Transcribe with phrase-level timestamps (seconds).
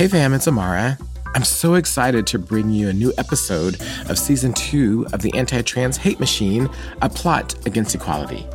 [0.00, 0.96] Hey fam, it's Amara.
[1.34, 3.78] I'm so excited to bring you a new episode
[4.08, 6.70] of season two of the Anti Trans Hate Machine
[7.02, 8.46] A Plot Against Equality.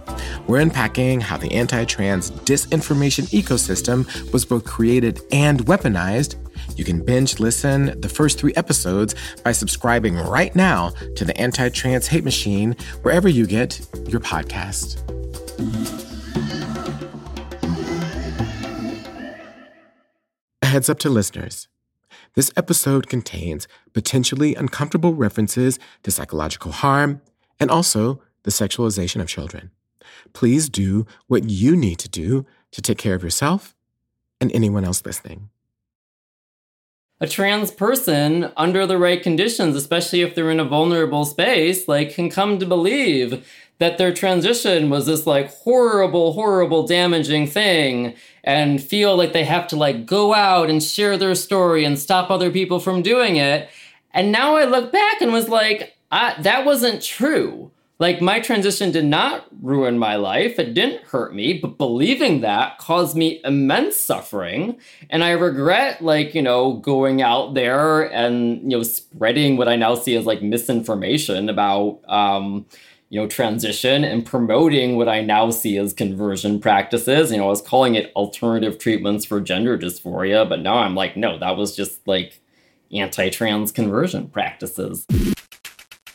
[0.48, 6.34] We're unpacking how the anti trans disinformation ecosystem was both created and weaponized.
[6.80, 11.70] You can binge listen the first three episodes by subscribing right now to the Anti
[11.70, 15.00] Trans Hate Machine wherever you get your podcast.
[20.76, 21.70] Heads up to listeners.
[22.34, 27.22] This episode contains potentially uncomfortable references to psychological harm
[27.62, 29.72] and also the sexualization of children.
[30.34, 33.74] Please do what you need to do to take care of yourself
[34.42, 35.50] and anyone else listening.
[37.26, 42.14] A trans person, under the right conditions, especially if they're in a vulnerable space, like
[42.14, 43.44] can come to believe
[43.80, 49.68] that their transition was this like horrible, horrible, damaging thing and feel like they have
[49.70, 53.70] to like go out and share their story and stop other people from doing it.
[54.14, 57.72] And now I look back and was like, that wasn't true.
[57.98, 60.60] Like, my transition did not ruin my life.
[60.60, 64.78] It didn't hurt me, but believing that caused me immense suffering.
[65.10, 69.78] And I regret, like, you know, going out there and, you know, spreading what I
[69.78, 72.66] now see as like misinformation about, um,
[73.10, 77.32] you know, transition and promoting what I now see as conversion practices.
[77.32, 81.16] You know, I was calling it alternative treatments for gender dysphoria, but now I'm like,
[81.16, 82.42] no, that was just like
[82.92, 85.06] anti trans conversion practices.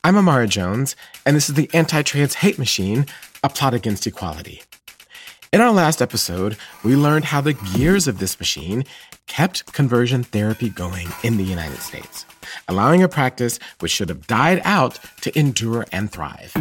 [0.02, 3.04] I'm Amara Jones, and this is the Anti Trans Hate Machine,
[3.44, 4.62] a plot against equality.
[5.52, 8.84] In our last episode, we learned how the gears of this machine
[9.26, 12.24] kept conversion therapy going in the United States,
[12.66, 16.54] allowing a practice which should have died out to endure and thrive.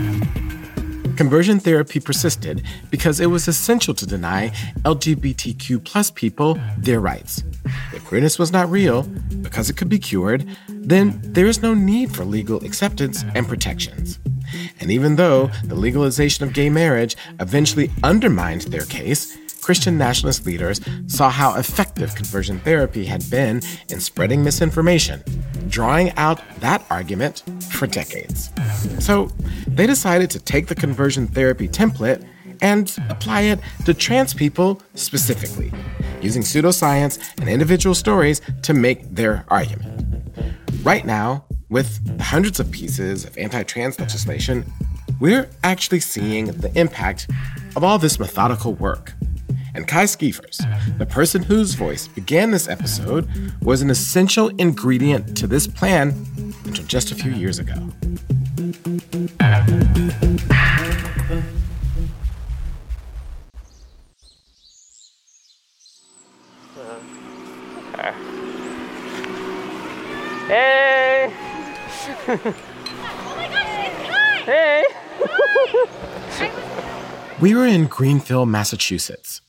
[1.20, 4.54] Conversion therapy persisted because it was essential to deny
[4.84, 7.44] LGBTQ plus people their rights.
[7.94, 9.04] If queerness was not real,
[9.42, 14.18] because it could be cured, then there is no need for legal acceptance and protections.
[14.80, 20.82] And even though the legalization of gay marriage eventually undermined their case, Christian nationalist leaders
[21.08, 25.24] saw how effective conversion therapy had been in spreading misinformation,
[25.68, 28.50] drawing out that argument for decades.
[29.00, 29.30] So
[29.68, 32.26] they decided to take the conversion therapy template
[32.62, 35.72] and apply it to trans people specifically,
[36.22, 40.24] using pseudoscience and individual stories to make their argument.
[40.84, 44.66] Right now, with hundreds of pieces of anti trans legislation,
[45.20, 47.28] we're actually seeing the impact
[47.76, 49.14] of all this methodical work.
[49.80, 50.58] And Ky Schevers,
[50.98, 53.30] the person whose voice began this episode,
[53.62, 56.10] was an essential ingredient to this plan
[56.66, 57.76] until just a few years ago.
[70.50, 71.34] Hey!
[72.28, 72.54] oh
[73.38, 74.84] my gosh, Hey!
[77.40, 79.40] We were in Greenfield, Massachusetts.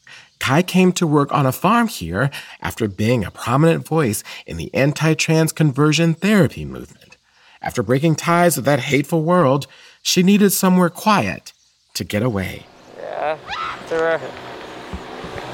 [0.40, 2.30] Ky came to work on a farm here
[2.60, 7.16] after being a prominent voice in the anti trans conversion therapy movement.
[7.62, 9.66] After breaking ties with that hateful world,
[10.02, 11.52] she needed somewhere quiet
[11.94, 12.64] to get away.
[12.98, 13.36] Yeah,
[13.82, 14.20] it's alright.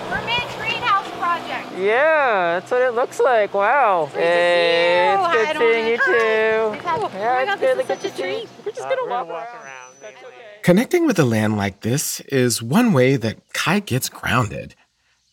[0.08, 1.76] Mermaid Greenhouse Project.
[1.78, 3.52] Yeah, that's what it looks like.
[3.54, 4.08] Wow.
[4.12, 5.10] Great to see you.
[5.10, 6.70] it's Hi, good seeing you too.
[6.70, 7.76] We've oh yeah, my it's God, good.
[7.78, 8.22] this is Look such a you.
[8.22, 8.48] treat.
[8.64, 9.64] We're just Uh, gonna we're walk gonna walk around.
[9.64, 10.45] around, That's okay.
[10.66, 14.74] Connecting with a land like this is one way that Ky gets grounded.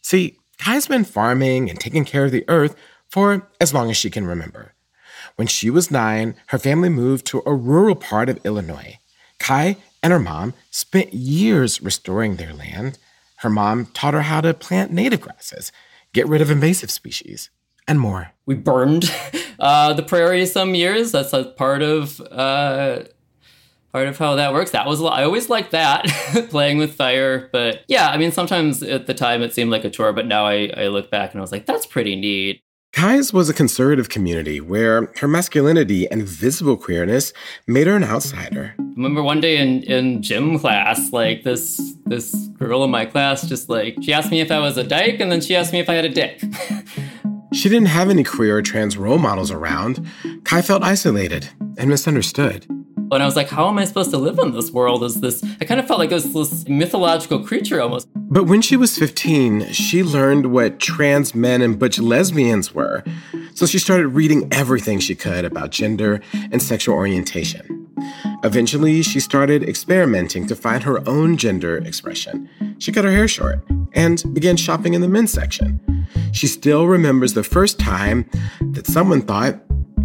[0.03, 2.75] See, Ky's been farming and taking care of the earth
[3.09, 4.73] for as long as she can remember.
[5.35, 8.99] When she was nine, her family moved to a rural part of Illinois.
[9.39, 12.99] Ky and her mom spent years restoring their land.
[13.37, 15.71] Her mom taught her how to plant native grasses,
[16.13, 17.49] get rid of invasive species,
[17.87, 18.33] and more.
[18.45, 19.11] We burned
[19.59, 21.11] uh, the prairie some years.
[21.11, 23.05] That's a part of uh,
[23.93, 24.71] part of how that works.
[24.71, 26.05] That was I always liked that
[26.49, 29.89] playing with fire, but yeah, I mean sometimes at the time it seemed like a
[29.89, 32.61] chore, but now I, I look back and I was like, that's pretty neat.
[32.91, 37.33] Ky's was a conservative community where her masculinity and visible queerness
[37.65, 38.75] made her an outsider.
[38.77, 43.69] remember one day in, in gym class, like this this girl in my class just
[43.69, 45.89] like she asked me if I was a dyke and then she asked me if
[45.89, 46.41] I had a dick.
[47.53, 50.07] She didn't have any queer or trans role models around.
[50.43, 52.65] Ky felt isolated and misunderstood.
[53.13, 55.03] And I was like, how am I supposed to live in this world?
[55.03, 58.07] Is this I kind of felt like it was this mythological creature almost.
[58.15, 63.03] But when she was 15, she learned what trans men and butch lesbians were.
[63.53, 67.87] So she started reading everything she could about gender and sexual orientation.
[68.43, 72.49] Eventually, she started experimenting to find her own gender expression.
[72.79, 73.63] She cut her hair short
[73.93, 75.79] and began shopping in the men's section.
[76.31, 78.29] she still remembers the first time
[78.71, 79.61] that someone thought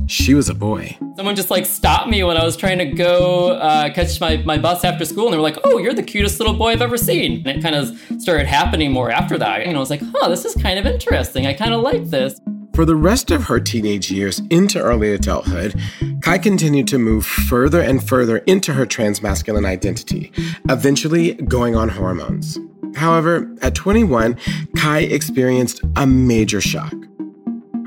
[0.08, 0.96] she was a boy.
[1.16, 4.58] Someone just like stopped me when I was trying to go uh, catch my, my
[4.58, 6.96] bus after school, and they were like, "Oh, you're the cutest little boy I've ever
[6.96, 9.62] seen." And it kind of started happening more after that.
[9.62, 11.46] And I was like, "Oh, this is kind of interesting.
[11.46, 12.40] I kind of like this."
[12.74, 15.74] For the rest of her teenage years into early adulthood,
[16.22, 20.32] Ky continued to move further and further into her transmasculine identity,
[20.68, 22.58] eventually going on hormones.
[22.94, 24.36] However, at 21,
[24.76, 26.94] Ky experienced a major shock.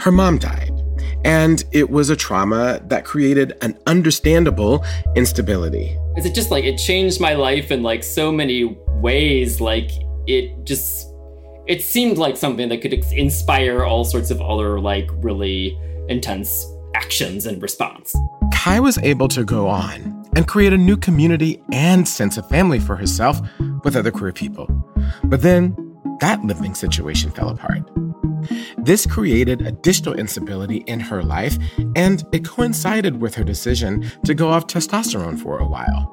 [0.01, 0.80] Her mom died,
[1.23, 4.83] and it was a trauma that created an understandable
[5.15, 5.97] instability.
[6.17, 9.61] Is it just like it changed my life in like so many ways?
[9.61, 9.91] Like
[10.27, 11.07] it just
[11.67, 15.77] it seemed like something that could inspire all sorts of other like really
[16.09, 16.65] intense
[16.95, 18.15] actions and response.
[18.51, 22.79] Ky was able to go on and create a new community and sense of family
[22.79, 23.39] for herself
[23.83, 24.67] with other queer people.
[25.23, 25.75] But then
[26.19, 27.83] that living situation fell apart.
[28.77, 31.57] This created additional instability in her life,
[31.95, 36.11] and it coincided with her decision to go off testosterone for a while.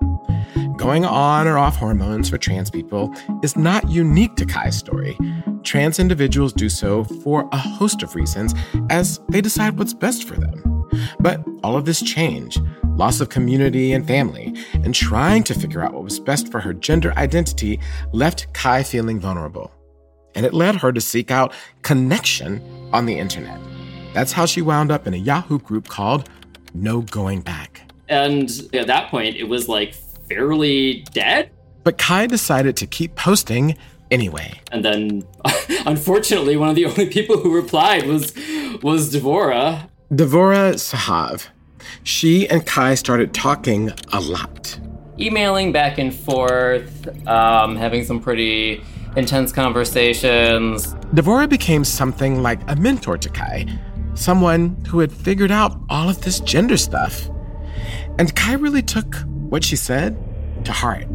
[0.77, 5.19] Going on or off hormones for trans people is not unique to Ky's story.
[5.65, 8.55] Trans individuals do so for a host of reasons
[8.89, 10.87] as they decide what's best for them.
[11.21, 12.59] But all of this change,
[12.97, 16.73] loss of community and family, and trying to figure out what was best for her
[16.73, 17.81] gender identity
[18.13, 19.73] left Ky feeling vulnerable.
[20.35, 21.53] And it led her to seek out
[21.83, 23.59] connection on the internet.
[24.15, 26.29] That's how she wound up in a Yahoo group called
[26.75, 27.83] No Going Back.
[28.09, 29.95] And at that point, it was like
[30.29, 31.51] fairly dead.
[31.85, 33.77] But Ky decided to keep posting
[34.11, 34.61] anyway.
[34.73, 35.23] And then,
[35.87, 38.35] unfortunately, one of the only people who replied was
[38.83, 39.89] was Devora.
[40.11, 41.49] Devora Sahav.
[42.03, 44.79] She and Ky started talking a lot.
[45.19, 48.83] Emailing back and forth, um, having some pretty
[49.17, 50.95] intense conversations.
[51.15, 53.69] Devora became something like a mentor to Ky,
[54.15, 57.29] someone who had figured out all of this gender stuff.
[58.19, 59.15] And Ky really took
[59.49, 60.17] what she said
[60.65, 61.07] to heart.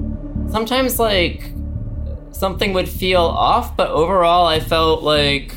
[0.50, 1.54] Sometimes, like,
[2.32, 5.54] something would feel off, but overall, I felt like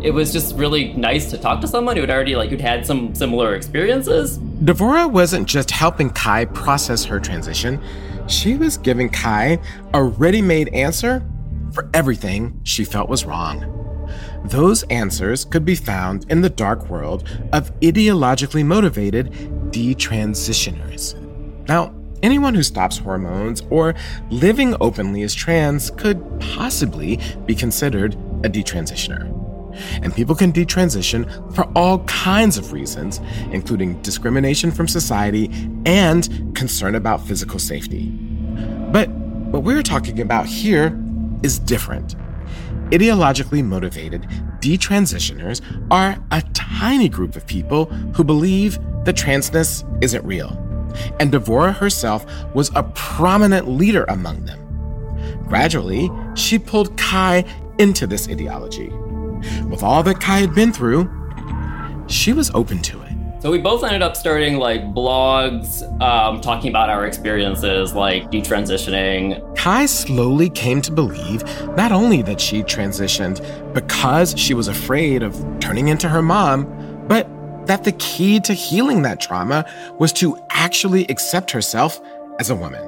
[0.00, 2.86] it was just really nice to talk to someone who had already, like, who'd had
[2.86, 4.38] some similar experiences.
[4.38, 7.80] Devora wasn't just helping Ky process her transition,
[8.28, 9.58] she was giving Ky
[9.94, 11.24] a ready made answer
[11.72, 13.74] for everything she felt was wrong.
[14.44, 19.32] Those answers could be found in the dark world of ideologically motivated
[19.70, 21.14] detransitioners.
[21.68, 23.94] Now, anyone who stops hormones or
[24.30, 29.34] living openly as trans could possibly be considered a detransitioner.
[30.02, 33.20] And people can detransition for all kinds of reasons,
[33.52, 35.50] including discrimination from society
[35.84, 38.08] and concern about physical safety.
[38.90, 40.90] But what we're talking about here
[41.42, 42.16] is different.
[42.90, 44.22] Ideologically motivated
[44.60, 50.50] detransitioners are a tiny group of people who believe that transness isn't real.
[51.20, 54.58] And Devora herself was a prominent leader among them.
[55.46, 57.44] Gradually, she pulled Ky
[57.78, 58.88] into this ideology.
[59.68, 61.10] With all that Ky had been through,
[62.06, 63.07] she was open to it.
[63.40, 69.56] So we both ended up starting like blogs, um, talking about our experiences, like detransitioning.
[69.56, 71.44] Ky slowly came to believe
[71.76, 73.38] not only that she transitioned
[73.72, 76.64] because she was afraid of turning into her mom,
[77.06, 77.28] but
[77.68, 79.64] that the key to healing that trauma
[80.00, 82.00] was to actually accept herself
[82.40, 82.82] as a woman.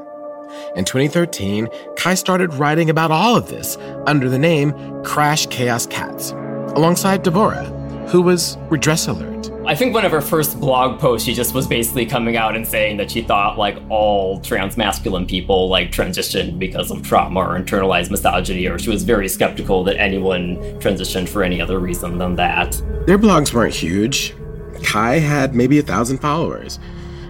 [0.75, 3.77] In 2013, Ky started writing about all of this
[4.09, 4.73] under the name
[5.05, 6.33] Crash Chaos Cats,
[6.75, 7.80] alongside Devora,
[8.11, 9.50] who was Redress Alert.
[9.67, 12.67] I think one of her first blog posts, she just was basically coming out and
[12.67, 17.59] saying that she thought like all trans masculine people like transitioned because of trauma or
[17.59, 22.35] internalized misogyny, or she was very skeptical that anyone transitioned for any other reason than
[22.35, 22.73] that.
[23.07, 24.35] Their blogs weren't huge.
[24.83, 26.81] Ky had maybe a thousand followers.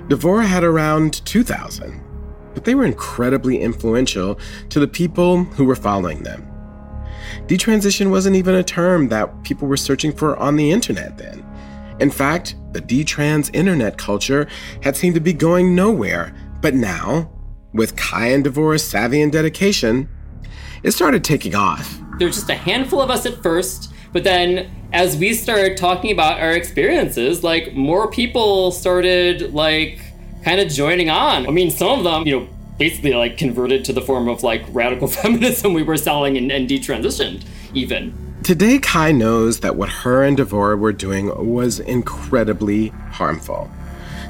[0.08, 2.00] Devora had around 2,000.
[2.54, 4.38] But they were incredibly influential
[4.70, 6.49] to the people who were following them.
[7.50, 11.44] Detransition wasn't even a term that people were searching for on the internet then.
[11.98, 14.46] In fact, the detrans internet culture
[14.84, 16.32] had seemed to be going nowhere.
[16.60, 17.28] But now,
[17.72, 20.08] with Ky and Devora's savvy and dedication,
[20.84, 21.98] it started taking off.
[22.20, 26.38] There's just a handful of us at first, but then as we started talking about
[26.38, 29.98] our experiences, like more people started like
[30.44, 31.48] kind of joining on.
[31.48, 32.48] I mean, some of them, you know,
[32.80, 36.68] basically like converted to the form of like radical feminism we were selling and, and
[36.68, 37.44] detransitioned
[37.74, 38.12] even.
[38.42, 43.70] Today, Ky knows that what her and Devora were doing was incredibly harmful.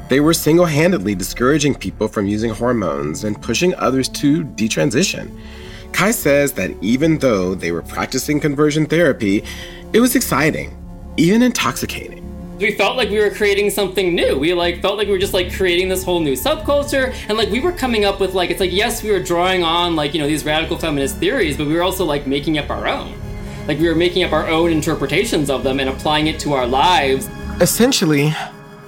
[0.08, 5.30] They were single handedly discouraging people from using hormones and pushing others to detransition.
[5.92, 9.44] Ky says that even though they were practicing conversion therapy,
[9.92, 10.76] it was exciting,
[11.16, 12.19] even intoxicating.
[12.60, 14.38] We felt like we were creating something new.
[14.38, 17.48] We like felt like we were just like creating this whole new subculture, and like
[17.48, 20.20] we were coming up with like it's like yes, we were drawing on like you
[20.20, 23.14] know these radical feminist theories, but we were also like making up our own.
[23.66, 26.66] Like we were making up our own interpretations of them and applying it to our
[26.66, 27.30] lives.
[27.62, 28.34] Essentially,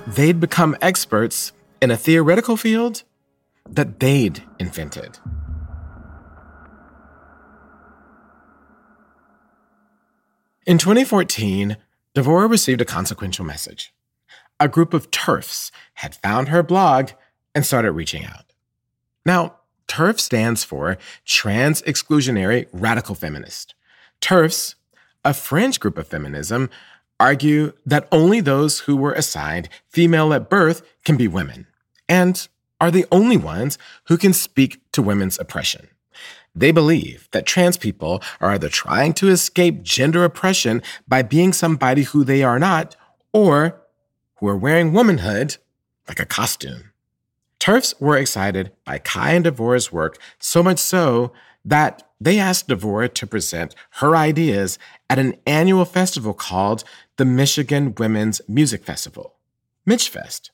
[0.07, 3.05] they'd become experts in a theoretical field
[3.71, 5.19] that they'd invented.
[10.67, 11.77] In 2014,
[12.15, 13.95] Devora received a consequential message.
[14.61, 17.11] A group of TERFs had found her blog
[17.55, 18.53] and started reaching out.
[19.25, 19.57] Now,
[19.89, 23.75] TERF stands for Trans Exclusionary Radical Feminist.
[24.21, 24.75] TERFs,
[25.25, 26.69] a fringe group of feminism,
[27.19, 31.67] argue that only those who were assigned female at birth can be women,
[32.09, 32.49] and
[32.81, 33.79] are the only ones
[34.09, 35.89] who can speak to women's oppression.
[36.55, 42.03] They believe that trans people are either trying to escape gender oppression by being somebody
[42.03, 42.95] who they are not,
[43.33, 43.83] or
[44.37, 45.57] who are wearing womanhood
[46.09, 46.91] like a costume.
[47.59, 51.33] TERFs were excited by Ky and Devora's work so much so
[51.65, 54.79] that they asked Devora to present her ideas
[55.09, 56.85] at an annual festival called
[57.17, 59.37] the Michigan Women's Music Festival,
[59.89, 60.51] Michfest.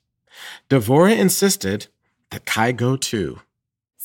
[0.68, 1.86] Devora insisted
[2.30, 3.40] that Ky go too.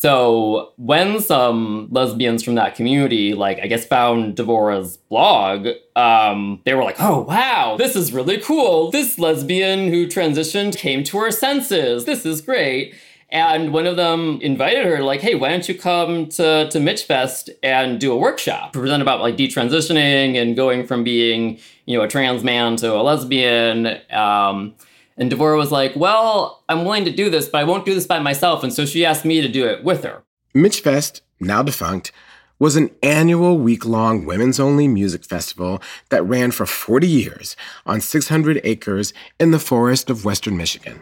[0.04, 6.74] So when some lesbians from that community, like I guess, found Devora's blog, um, they
[6.74, 8.92] were like, "Oh wow, this is really cool.
[8.92, 12.04] This lesbian who transitioned came to her senses.
[12.04, 12.96] This is great."
[13.30, 17.52] And one of them invited her, like, "Hey, why don't you come to to Michfest
[17.64, 22.04] and do a workshop, to present about like detransitioning and going from being, you know,
[22.04, 24.76] a trans man to a lesbian." Um,
[25.18, 28.08] and Devora was like, Well, I'm willing to do this, but I won't do this
[28.08, 28.64] by myself.
[28.64, 30.24] And so she asked me to do it with her.
[30.56, 32.12] Michfest, now defunct,
[32.60, 37.56] was an annual week long women's only music festival that ran for 40 years
[37.86, 41.02] on 600 acres in the forest of western Michigan.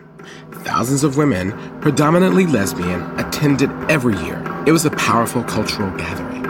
[0.63, 1.51] Thousands of women,
[1.81, 4.41] predominantly lesbian, attended every year.
[4.65, 6.41] It was a powerful cultural gathering.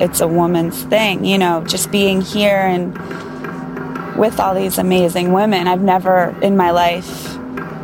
[0.00, 2.94] It's a woman's thing, you know, just being here and
[4.16, 5.66] with all these amazing women.
[5.66, 7.36] I've never in my life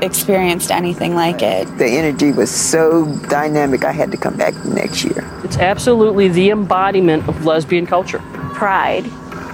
[0.03, 1.67] experienced anything like it.
[1.79, 5.29] The energy was so dynamic, I had to come back next year.
[5.45, 8.21] It's absolutely the embodiment of lesbian culture.
[8.55, 9.05] Pride,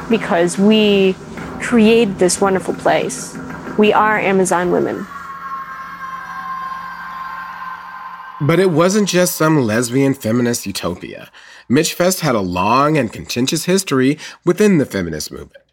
[0.08, 1.14] because we
[1.60, 3.36] created this wonderful place.
[3.78, 5.06] We are Amazon women.
[8.40, 11.30] But it wasn't just some lesbian feminist utopia.
[11.70, 15.65] Michfest had a long and contentious history within the feminist movement.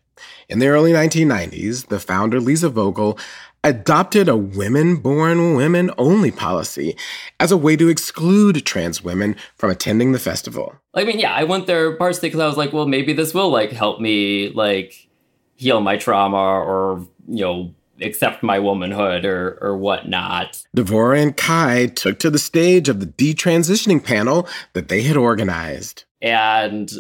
[0.50, 3.18] In the early 1990s, the founder, Lisa Vogel,
[3.64, 6.98] adopted a women born women only policy
[7.40, 10.76] as a way to exclude trans women from attending the festival.
[10.94, 13.50] I mean, yeah, I went there partially because I was like, well, maybe this will
[13.50, 15.08] like help me like
[15.56, 20.62] heal my trauma or, you know, accept my womanhood or or whatnot.
[20.76, 26.04] Devora and Ky took to the stage of the detransitioning panel that they had organized.
[26.22, 26.92] And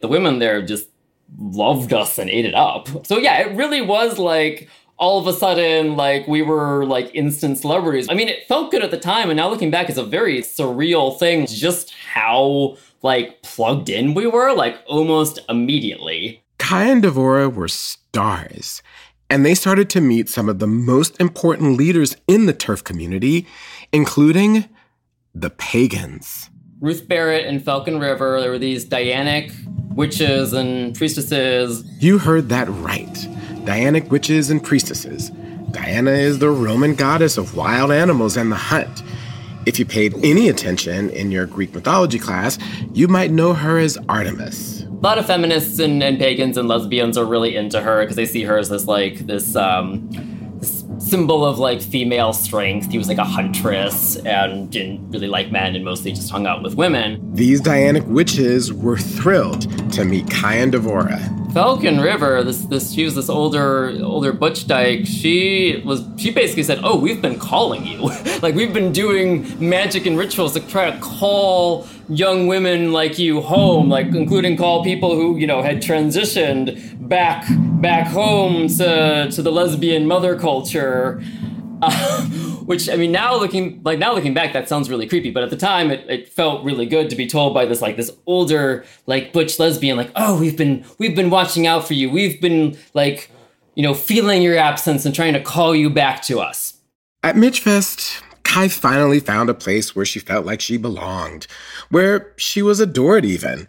[0.00, 0.88] the women there just
[1.38, 3.06] loved us and ate it up.
[3.06, 7.58] So yeah, it really was like all of a sudden like we were like instant
[7.58, 8.08] celebrities.
[8.08, 10.40] I mean, it felt good at the time and now looking back it's a very
[10.40, 16.42] surreal thing just how like plugged in we were like almost immediately.
[16.58, 18.82] Ky and Devora were stars.
[19.30, 23.46] And they started to meet some of the most important leaders in the TERF community,
[23.92, 24.68] including
[25.32, 26.50] the pagans.
[26.80, 29.52] Ruth Barrett and Falcon River, there were these Dianic
[29.94, 31.84] witches and priestesses.
[32.02, 33.12] You heard that right.
[33.66, 35.28] Dianic witches and priestesses.
[35.72, 39.02] Diana is the Roman goddess of wild animals and the hunt.
[39.66, 42.58] If you paid any attention in your Greek mythology class,
[42.94, 44.84] you might know her as Artemis.
[44.84, 48.24] A lot of feminists and, and pagans and lesbians are really into her because they
[48.24, 50.08] see her as this like this um,
[51.00, 52.90] symbol of like female strength.
[52.90, 56.62] He was like a huntress and didn't really like men and mostly just hung out
[56.62, 57.34] with women.
[57.34, 61.36] These Dianic witches were thrilled to meet Ky and Devora.
[61.52, 65.04] Falcon River, this this she was this older older butch dyke.
[65.06, 68.02] She was she basically said, "Oh, we've been calling you.
[68.42, 73.40] like we've been doing magic and rituals to try to call young women like you
[73.40, 77.46] home, like including call people who you know had transitioned back
[77.80, 81.22] back home to to the lesbian mother culture."
[81.82, 82.26] Uh,
[82.70, 85.32] which I mean, now looking like now looking back, that sounds really creepy.
[85.32, 87.96] But at the time, it, it felt really good to be told by this like
[87.96, 92.08] this older like butch lesbian, like, oh, we've been we've been watching out for you.
[92.08, 93.28] We've been like,
[93.74, 96.74] you know, feeling your absence and trying to call you back to us.
[97.24, 101.46] At Michfest, Ky finally found a place where she felt like she belonged,
[101.88, 103.68] where she was adored even.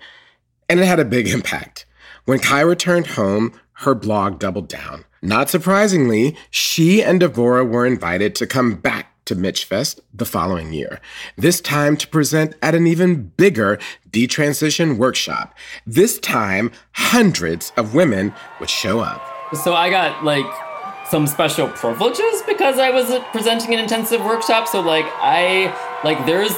[0.67, 1.85] And it had a big impact.
[2.25, 5.05] When Ky returned home, her blog doubled down.
[5.21, 10.99] Not surprisingly, she and Devora were invited to come back to Michfest the following year,
[11.37, 13.77] this time to present at an even bigger
[14.09, 15.55] detransition workshop.
[15.85, 19.21] This time, hundreds of women would show up.
[19.53, 20.45] So I got like
[21.11, 24.65] some special privileges because I was presenting an intensive workshop.
[24.65, 25.75] So like I
[26.05, 26.55] like there's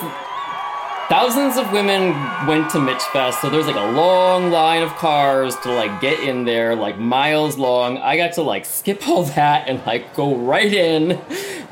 [1.10, 2.14] thousands of women
[2.46, 6.20] went to Mitch Fest, so there's like a long line of cars to like get
[6.20, 7.98] in there, like miles long.
[7.98, 11.20] I got to like skip all that and like go right in.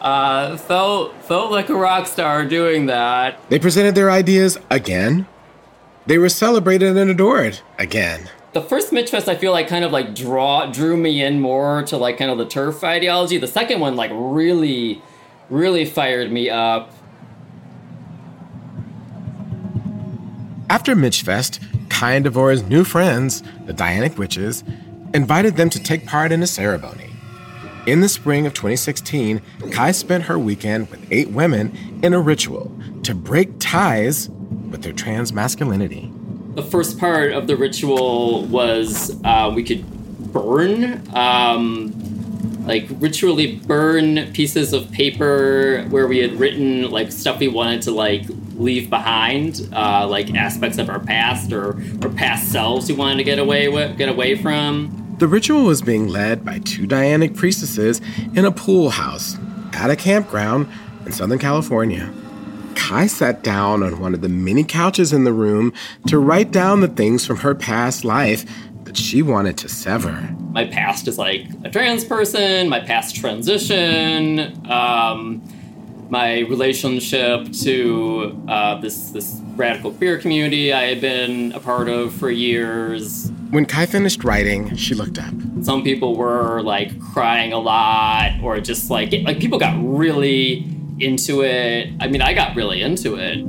[0.02, 3.40] Uh, felt felt like a rock star doing that.
[3.50, 5.28] They presented their ideas again.
[6.08, 10.14] They were celebrated and adored again the first Michfest I feel like kind of like
[10.14, 13.38] draw drew me in more to like kind of the TERF ideology.
[13.38, 15.02] The second one like really,
[15.50, 16.92] really fired me up.
[20.70, 24.64] After Michfest, Ky and Devora's new friends, the Dianic Witches,
[25.14, 27.10] invited them to take part in a ceremony.
[27.86, 29.42] In the spring of 2016,
[29.72, 32.72] Ky spent her weekend with eight women in a ritual
[33.04, 34.30] to break ties
[34.70, 36.11] with their trans masculinity
[36.56, 39.86] the first part of the ritual was uh, we could
[40.34, 47.48] burn, um, like ritually burn pieces of paper where we had written like stuff we
[47.48, 52.90] wanted to like leave behind, uh, like aspects of our past or or past selves
[52.90, 54.98] we wanted to get away with, get away from.
[55.20, 58.02] The ritual was being led by two Dianic priestesses
[58.34, 59.38] in a pool house
[59.74, 60.68] at a campground
[61.06, 62.12] in Southern California.
[62.76, 65.74] Ky sat down on one of the many couches in the room
[66.08, 68.46] to write down the things from her past life
[68.84, 70.36] that she wanted to sever.
[70.52, 75.42] My past is like a trans person, my past transition, um,
[76.10, 82.14] my relationship to uh, this this radical queer community I had been a part of
[82.14, 83.32] for years.
[83.52, 85.34] When Ky finished writing, she looked up.
[85.62, 90.68] Some people were like crying a lot, or just like like people got really
[91.02, 91.90] into it.
[92.00, 93.40] I mean, I got really into it.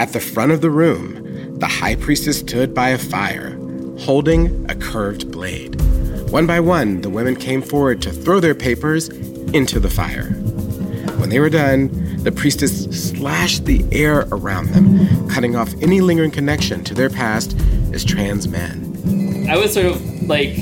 [0.00, 3.56] At the front of the room, the high priestess stood by a fire,
[3.98, 5.80] holding a curved blade.
[6.30, 10.30] One by one, the women came forward to throw their papers into the fire.
[11.18, 11.88] When they were done,
[12.22, 17.58] the priestess slashed the air around them, cutting off any lingering connection to their past
[17.92, 19.46] as trans men.
[19.50, 20.54] I was sort of like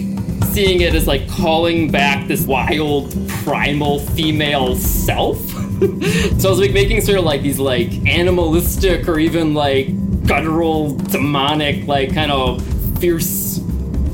[0.52, 5.38] seeing it as like calling back this wild, primal female self
[6.38, 9.86] so I was like making sort of like these like animalistic or even like
[10.26, 12.60] guttural, demonic, like kind of
[12.98, 13.60] fierce,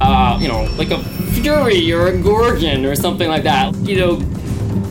[0.00, 3.74] uh, you know, like a fury or a gorgon or something like that.
[3.76, 4.16] You know,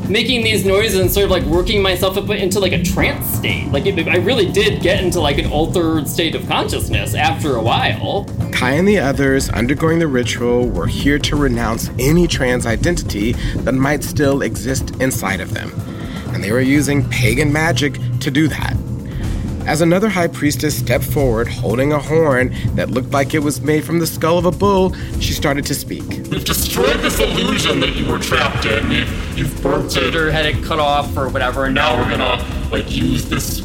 [0.10, 3.68] making these noises and sort of like working myself up into like a trance state.
[3.68, 7.62] Like it, I really did get into like an altered state of consciousness after a
[7.62, 8.26] while.
[8.52, 13.74] Ky and the others undergoing the ritual were here to renounce any trans identity that
[13.74, 15.72] might still exist inside of them
[16.44, 18.76] and they were using pagan magic to do that.
[19.66, 23.86] As another high priestess stepped forward holding a horn that looked like it was made
[23.86, 26.04] from the skull of a bull, she started to speak.
[26.10, 28.92] We've destroyed this illusion that you were trapped in.
[28.92, 30.18] You've, you've burnt it.
[30.18, 31.64] Or had it cut off or whatever.
[31.64, 33.62] And now we're gonna like use this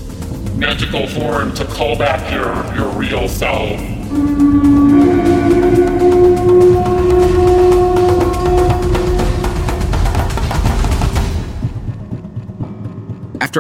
[0.54, 5.17] magical horn to call back your, your real self.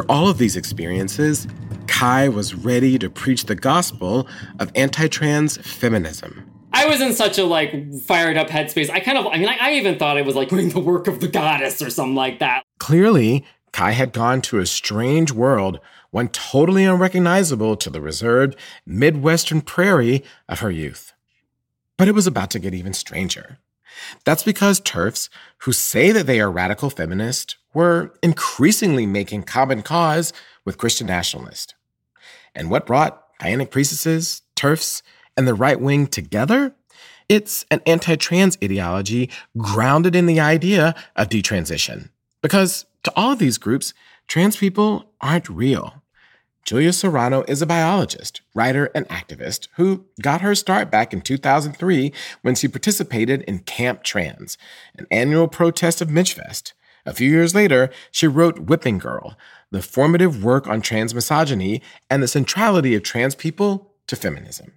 [0.08, 1.46] All of these experiences,
[1.86, 4.26] Ky was ready to preach the gospel
[4.58, 6.50] of anti trans feminism.
[6.72, 8.88] I was in such a like fired up headspace.
[8.88, 11.08] I kind of, I mean, I, I even thought it was like doing the work
[11.08, 12.62] of the goddess or something like that.
[12.78, 15.78] Clearly, Ky had gone to a strange world,
[16.10, 21.12] one totally unrecognizable to the reserved Midwestern prairie of her youth.
[21.98, 23.58] But it was about to get even stranger.
[24.24, 30.32] That's because TERFs, who say that they are radical feminist, were increasingly making common cause
[30.64, 31.74] with Christian nationalists.
[32.54, 35.02] And what brought Dianic priestesses, TERFs,
[35.36, 36.74] and the right wing together?
[37.28, 42.10] It's an anti trans ideology grounded in the idea of detransition.
[42.42, 43.92] Because to all of these groups,
[44.26, 46.02] trans people aren't real.
[46.64, 52.12] Julia Serano is a biologist, writer, and activist who got her start back in 2003
[52.42, 54.58] when she participated in Camp Trans,
[54.98, 56.72] an annual protest of Michfest.
[57.08, 59.36] A few years later, she wrote Whipping Girl,
[59.70, 64.72] the formative work on trans misogyny and the centrality of trans people to feminism.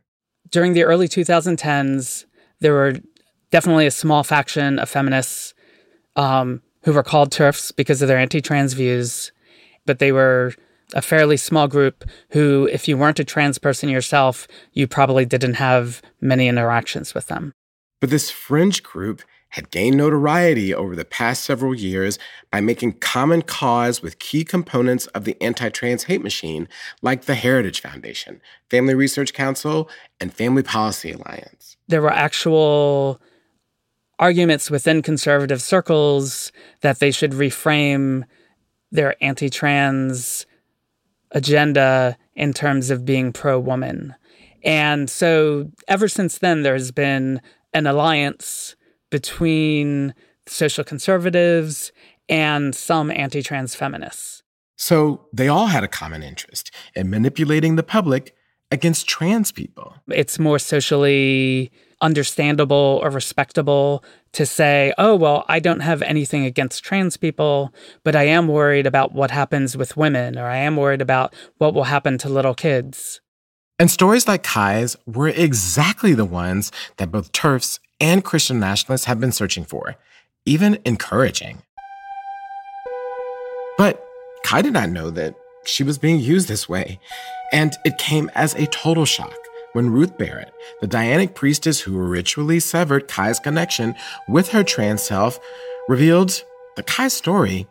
[0.49, 2.25] During the early 2010s,
[2.59, 2.95] there were
[3.51, 5.53] definitely a small faction of feminists
[6.15, 9.31] um, who were called TERFs because of their anti trans views
[9.85, 10.53] but they were
[10.93, 15.55] a fairly small group who, if you weren't a trans person yourself, you probably didn't
[15.55, 17.53] have many interactions with them.
[17.99, 22.17] But this fringe group had gained notoriety over the past several years
[22.51, 26.67] by making common cause with key components of the anti trans hate machine,
[27.01, 31.77] like the Heritage Foundation, Family Research Council, and Family Policy Alliance.
[31.87, 33.21] There were actual
[34.19, 38.23] arguments within conservative circles that they should reframe
[38.91, 40.45] their anti trans
[41.31, 44.15] agenda in terms of being pro woman.
[44.63, 47.41] And so ever since then, there's been
[47.73, 48.75] an alliance
[49.11, 50.15] between
[50.47, 51.91] social conservatives
[52.27, 54.41] and some anti trans feminists.
[54.77, 58.33] So they all had a common interest in manipulating the public
[58.71, 59.95] against trans people.
[60.07, 61.71] It's more socially
[62.01, 68.15] understandable or respectable to say, oh, well, I don't have anything against trans people, but
[68.15, 71.83] I am worried about what happens with women, or I am worried about what will
[71.83, 73.21] happen to little kids.
[73.77, 79.19] And stories like Ky's were exactly the ones that both TERFs and Christian nationalists have
[79.19, 79.95] been searching for,
[80.45, 81.61] even encouraging.
[83.77, 84.03] But
[84.43, 85.35] Ky did not know that
[85.65, 86.99] she was being used this way,
[87.53, 89.37] and it came as a total shock
[89.73, 93.95] when Ruth Barrett, the Dianic priestess who ritually severed Ky's connection
[94.27, 95.39] with her trans self,
[95.87, 96.43] revealed
[96.75, 97.67] that Ky's story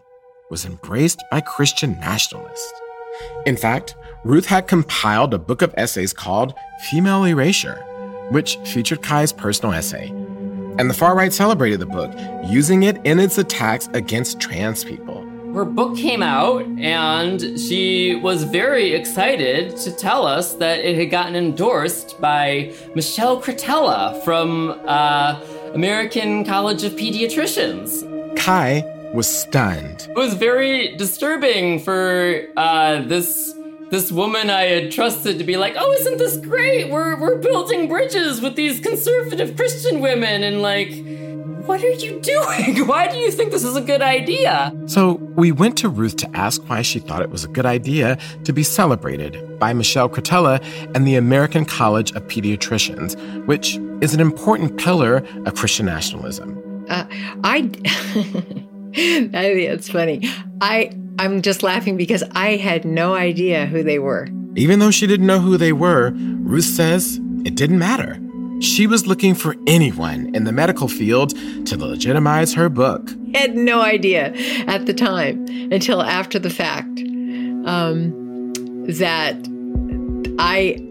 [0.50, 2.72] was embraced by Christian nationalists.
[3.46, 6.54] In fact, Ruth had compiled a book of essays called
[6.90, 7.84] Female Erasure,
[8.30, 10.08] which featured Ky's personal essay.
[10.78, 12.12] And the far right celebrated the book,
[12.46, 15.26] using it in its attacks against trans people.
[15.54, 21.10] Her book came out, and she was very excited to tell us that it had
[21.10, 25.40] gotten endorsed by Michelle Cretella from uh,
[25.74, 28.06] American College of Pediatricians.
[28.36, 30.06] Ky was stunned.
[30.08, 33.54] It was very disturbing for uh, this
[33.90, 36.90] this woman I had trusted to be like, "Oh, isn't this great?
[36.90, 40.92] We're we're building bridges with these conservative Christian women," and like,
[41.66, 42.86] what are you doing?
[42.86, 44.72] Why do you think this is a good idea?
[44.86, 48.18] So we went to Ruth to ask why she thought it was a good idea
[48.44, 50.62] to be celebrated by Michelle Cretella
[50.94, 56.56] and the American College of Pediatricians, which is an important pillar of Christian nationalism.
[56.88, 57.04] Uh,
[57.44, 57.70] I.
[58.92, 60.28] I think that's funny.
[60.60, 64.26] I I'm just laughing because I had no idea who they were.
[64.56, 68.18] Even though she didn't know who they were, Ruth says it didn't matter.
[68.62, 71.34] She was looking for anyone in the medical field
[71.66, 73.10] to legitimize her book.
[73.34, 74.32] I had no idea
[74.66, 77.00] at the time until after the fact
[77.66, 78.54] um,
[78.84, 79.36] that
[80.38, 80.82] I,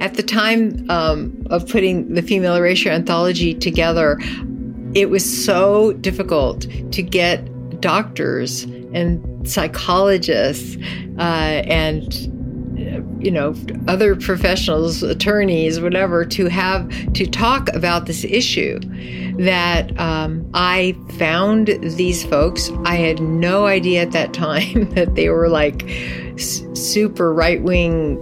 [0.00, 4.18] at the time um, of putting the Female Erasure anthology together,
[4.94, 10.76] it was so difficult to get doctors and psychologists
[11.18, 12.32] uh, and
[13.22, 13.54] you know
[13.88, 18.78] other professionals attorneys whatever to have to talk about this issue
[19.38, 22.70] that um, i found these folks.
[22.84, 25.88] I had no idea at that time that they were like
[26.38, 28.16] super right-wing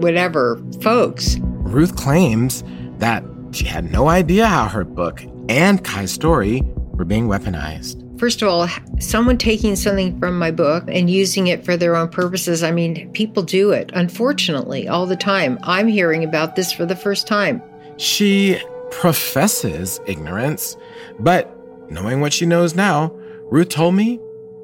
[0.00, 1.36] whatever folks.
[1.40, 2.64] Ruth claims
[2.98, 8.40] that she had no idea how her book and Ky's story were being weaponized first
[8.40, 8.68] of all,
[9.00, 13.10] someone taking something from my book and using it for their own purposes, I mean,
[13.10, 15.58] people do it, unfortunately, all the time.
[15.64, 17.60] I'm hearing about this for the first time.
[17.96, 18.60] She
[18.92, 20.76] professes ignorance,
[21.18, 21.52] but
[21.90, 23.08] knowing what she knows now,
[23.50, 24.20] Ruth told me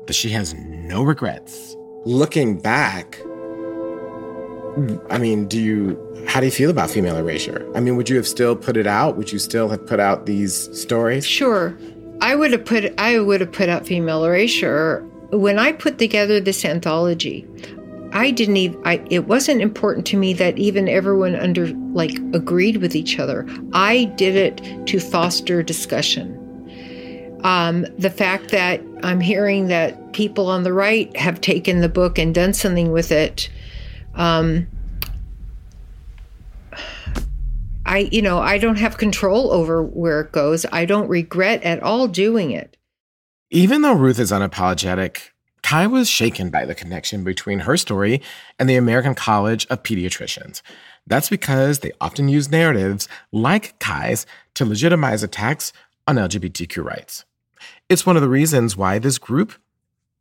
[0.07, 1.75] that she has no regrets.
[2.05, 3.18] Looking back,
[5.11, 7.68] I mean, do you how do you feel about female erasure?
[7.75, 9.16] I mean, would you have still put it out?
[9.16, 11.27] Would you still have put out these stories?
[11.27, 11.77] Sure.
[12.20, 15.00] I would have put I would have put out female erasure
[15.31, 17.46] when I put together this anthology.
[18.12, 22.78] I didn't even I, it wasn't important to me that even everyone under like agreed
[22.78, 23.46] with each other.
[23.72, 26.35] I did it to foster discussion.
[27.44, 32.18] Um, the fact that I'm hearing that people on the right have taken the book
[32.18, 33.48] and done something with it,
[34.14, 34.66] um,
[37.88, 40.66] I, you know, I don't have control over where it goes.
[40.70, 42.77] I don't regret at all doing it.
[43.51, 45.31] Even though Ruth is unapologetic,
[45.62, 48.20] Ky was shaken by the connection between her story
[48.59, 50.61] and the American College of Pediatricians.
[51.07, 55.72] That's because they often use narratives like Ky's to legitimize attacks
[56.07, 57.24] on LGBTQ rights.
[57.88, 59.55] It's one of the reasons why this group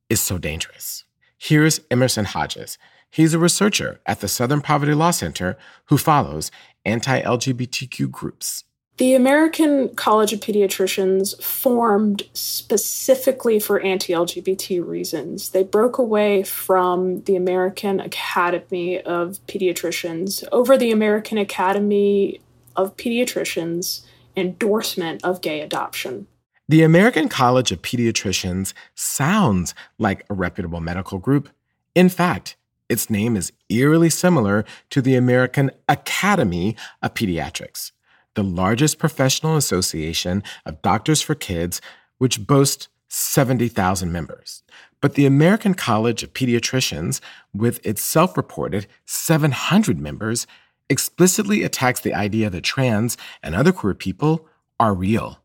[0.10, 1.04] is so dangerous.
[1.38, 2.78] Here's Emerson Hodges.
[3.10, 6.52] He's a researcher at the Southern Poverty Law Center who follows
[6.88, 8.64] anti LGBTQ groups.
[8.98, 15.52] The American College of Pediatricians formed specifically for anti LGBT reasons.
[15.52, 22.42] They broke away from the American Academy of Pediatricians over the American Academy
[22.76, 24.02] of Pediatricians'
[24.36, 26.26] endorsement of gay adoption.
[26.68, 31.50] The American College of Pediatricians sounds like a reputable medical group.
[31.94, 32.58] In fact,
[32.90, 37.92] its name is eerily similar to the American Academy of Pediatrics
[38.38, 41.82] the largest professional association of doctors for kids,
[42.20, 44.62] which boasts 70,000 members.
[45.02, 47.20] But the American College of Pediatricians,
[47.52, 50.46] with its self reported 700 members,
[50.88, 54.48] explicitly attacks the idea that trans and other queer people
[54.80, 55.40] are real.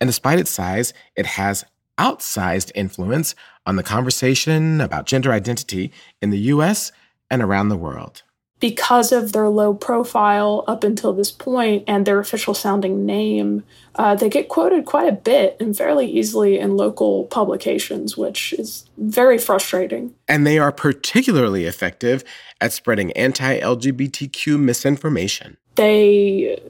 [0.00, 1.64] And despite its size, it has
[1.98, 3.34] outsized influence
[3.66, 6.92] on the conversation about gender identity in the US
[7.30, 8.22] and around the world
[8.62, 13.64] because of their low profile up until this point and their official sounding name,
[13.96, 18.88] uh, they get quoted quite a bit and fairly easily in local publications, which is
[18.96, 20.14] very frustrating.
[20.28, 22.22] And they are particularly effective
[22.60, 25.56] at spreading anti LGBTQ misinformation.
[25.74, 26.62] They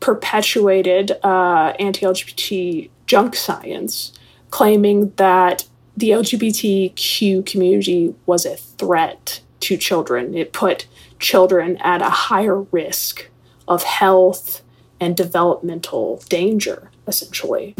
[0.00, 4.12] perpetuated uh, anti LGBT junk science,
[4.50, 10.34] claiming that the LGBTQ community was a threat to children.
[10.34, 10.86] It put
[11.18, 13.28] children at a higher risk
[13.68, 14.62] of health
[14.98, 17.74] and developmental danger, essentially.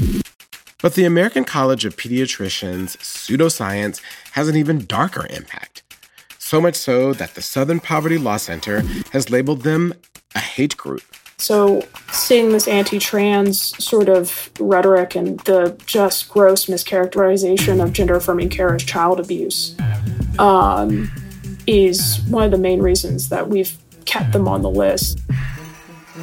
[0.83, 4.01] But the American College of Pediatricians' pseudoscience
[4.33, 5.83] has an even darker impact.
[6.39, 8.81] So much so that the Southern Poverty Law Center
[9.13, 9.95] has labeled them
[10.35, 11.03] a hate group.
[11.41, 18.17] So, seeing this anti trans sort of rhetoric and the just gross mischaracterization of gender
[18.17, 19.75] affirming care as child abuse
[20.39, 21.11] um,
[21.67, 23.75] is one of the main reasons that we've
[24.05, 25.19] kept them on the list.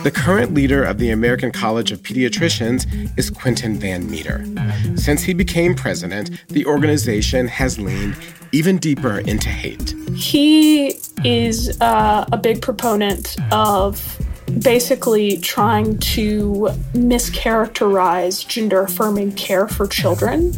[0.04, 2.86] The current leader of the American College of Pediatricians
[3.18, 4.46] is Quentin Van Meter.
[4.96, 8.16] Since he became president, the organization has leaned
[8.52, 9.96] even deeper into hate.
[10.14, 14.20] He is uh, a big proponent of
[14.60, 20.54] basically trying to mischaracterize gender affirming care for children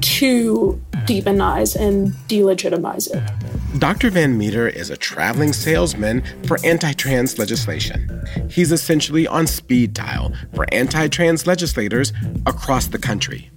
[0.00, 3.78] to demonize and delegitimize it.
[3.78, 4.10] Dr.
[4.10, 8.22] Van Meter is a traveling salesman for anti trans legislation.
[8.50, 12.12] He's essentially on speed dial for anti trans legislators
[12.46, 13.50] across the country.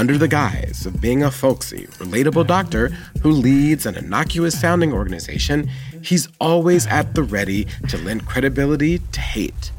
[0.00, 2.88] Under the guise of being a folksy, relatable doctor
[3.22, 5.68] who leads an innocuous sounding organization,
[6.00, 9.72] he's always at the ready to lend credibility to hate.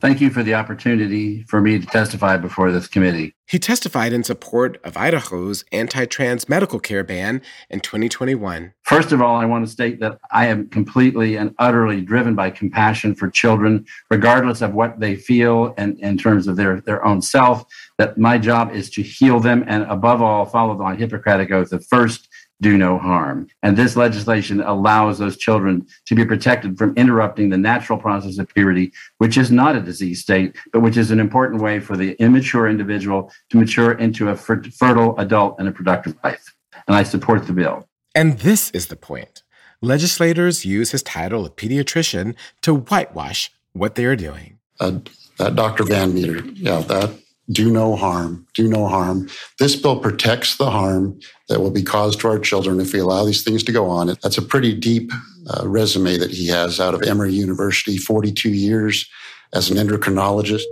[0.00, 3.34] Thank you for the opportunity for me to testify before this committee.
[3.46, 8.74] He testified in support of Idaho's anti trans medical care ban in 2021.
[8.82, 12.50] First of all, I want to state that I am completely and utterly driven by
[12.50, 17.22] compassion for children, regardless of what they feel and in terms of their, their own
[17.22, 17.64] self,
[17.96, 21.86] that my job is to heal them and, above all, follow the Hippocratic oath of
[21.86, 22.28] first
[22.60, 23.48] do no harm.
[23.62, 28.48] And this legislation allows those children to be protected from interrupting the natural process of
[28.54, 32.12] puberty, which is not a disease state, but which is an important way for the
[32.12, 36.54] immature individual to mature into a fertile adult and a productive life.
[36.86, 37.88] And I support the bill.
[38.14, 39.42] And this is the point.
[39.80, 44.58] Legislators use his title of pediatrician to whitewash what they are doing.
[44.80, 45.00] Uh,
[45.38, 45.84] that Dr.
[45.84, 47.18] Van Meter, yeah, that
[47.50, 49.28] do no harm, do no harm.
[49.58, 53.24] This bill protects the harm that will be caused to our children if we allow
[53.24, 54.06] these things to go on.
[54.22, 55.12] That's a pretty deep
[55.50, 59.08] uh, resume that he has out of Emory University, 42 years
[59.52, 60.64] as an endocrinologist.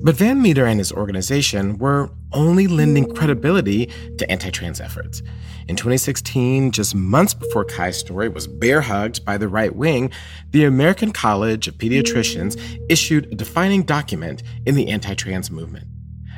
[0.00, 3.86] But Van Meter and his organization were only lending credibility
[4.18, 5.22] to anti trans efforts.
[5.68, 10.10] In 2016, just months before Ky's story was bear hugged by the right wing,
[10.50, 12.58] the American College of Pediatricians
[12.88, 15.86] issued a defining document in the anti trans movement.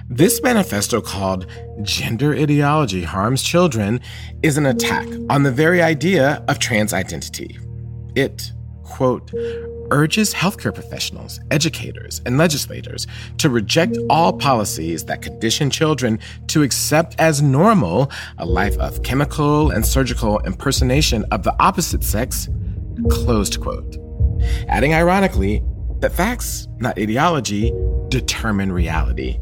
[0.08, 1.46] This manifesto, called
[1.82, 4.00] Gender Ideology Harms Children,
[4.42, 7.58] is an attack on the very idea of trans identity.
[8.16, 8.50] It,
[8.82, 9.30] quote,
[9.90, 13.07] urges healthcare professionals, educators, and legislators
[13.38, 19.70] to reject all policies that condition children to accept as normal a life of chemical
[19.70, 22.48] and surgical impersonation of the opposite sex,
[23.11, 23.96] closed quote.
[24.68, 25.62] Adding ironically
[26.00, 27.72] that facts, not ideology,
[28.09, 29.38] determine reality.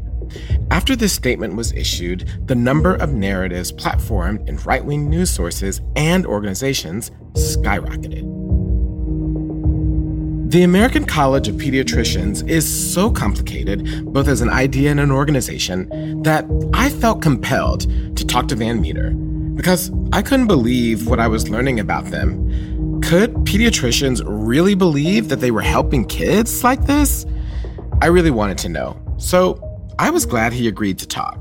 [0.71, 5.81] After this statement was issued, the number of narratives platformed in right wing news sources
[5.95, 8.38] and organizations skyrocketed.
[10.49, 15.87] The American College of Pediatricians is so complicated, both as an idea and an organization,
[16.23, 17.81] that I felt compelled
[18.17, 22.99] to talk to Van Meter because I couldn't believe what I was learning about them.
[23.01, 27.27] Could pediatricians really believe that they were helping kids like this?
[28.01, 28.99] I really wanted to know.
[29.17, 29.63] So
[29.99, 31.38] I was glad he agreed to talk.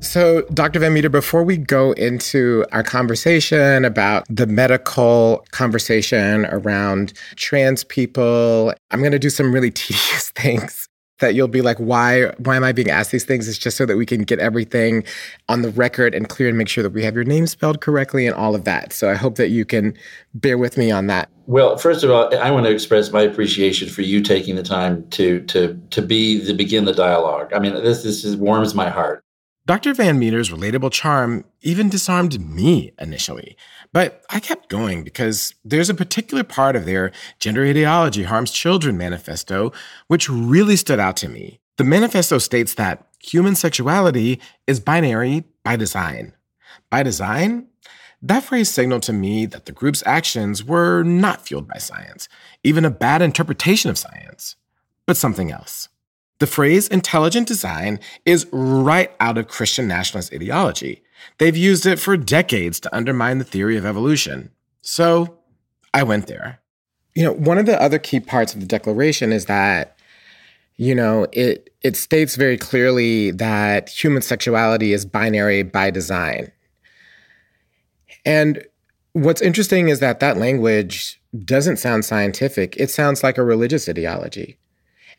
[0.00, 0.78] So, Dr.
[0.78, 8.72] Van Meter, before we go into our conversation about the medical conversation around trans people,
[8.90, 12.64] I'm going to do some really tedious things that you'll be like, why, why am
[12.64, 13.48] I being asked these things?
[13.48, 15.04] It's just so that we can get everything
[15.48, 18.26] on the record and clear and make sure that we have your name spelled correctly
[18.26, 18.92] and all of that.
[18.92, 19.94] So I hope that you can
[20.34, 21.28] bear with me on that.
[21.46, 25.08] Well, first of all, I want to express my appreciation for you taking the time
[25.10, 27.52] to to to be to begin the dialogue.
[27.54, 29.24] I mean, this this is, warms my heart.
[29.68, 29.92] Dr.
[29.92, 33.54] Van Meter's relatable charm even disarmed me initially.
[33.92, 38.96] But I kept going because there's a particular part of their Gender Ideology Harms Children
[38.96, 39.70] manifesto
[40.06, 41.60] which really stood out to me.
[41.76, 46.32] The manifesto states that human sexuality is binary by design.
[46.88, 47.66] By design?
[48.22, 52.26] That phrase signaled to me that the group's actions were not fueled by science,
[52.64, 54.56] even a bad interpretation of science,
[55.04, 55.90] but something else.
[56.38, 61.02] The phrase intelligent design is right out of Christian nationalist ideology.
[61.38, 64.50] They've used it for decades to undermine the theory of evolution.
[64.82, 65.38] So
[65.92, 66.60] I went there.
[67.14, 69.98] You know, one of the other key parts of the declaration is that
[70.78, 76.52] you know, it it states very clearly that human sexuality is binary by design.
[78.24, 78.64] And
[79.12, 82.76] what's interesting is that that language doesn't sound scientific.
[82.76, 84.56] It sounds like a religious ideology.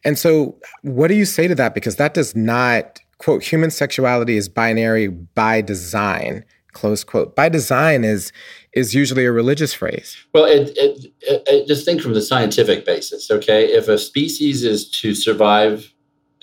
[0.05, 1.73] And so, what do you say to that?
[1.73, 7.35] Because that does not quote, human sexuality is binary by design, close quote.
[7.35, 8.31] By design is
[8.73, 10.15] is usually a religious phrase.
[10.33, 13.65] Well, it, it, it, just think from the scientific basis, okay?
[13.65, 15.91] If a species is to survive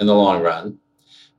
[0.00, 0.78] in the long run,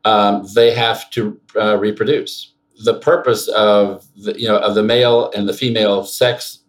[0.06, 2.54] um, they have to uh, reproduce.
[2.86, 6.60] The purpose of the, you know of the male and the female sex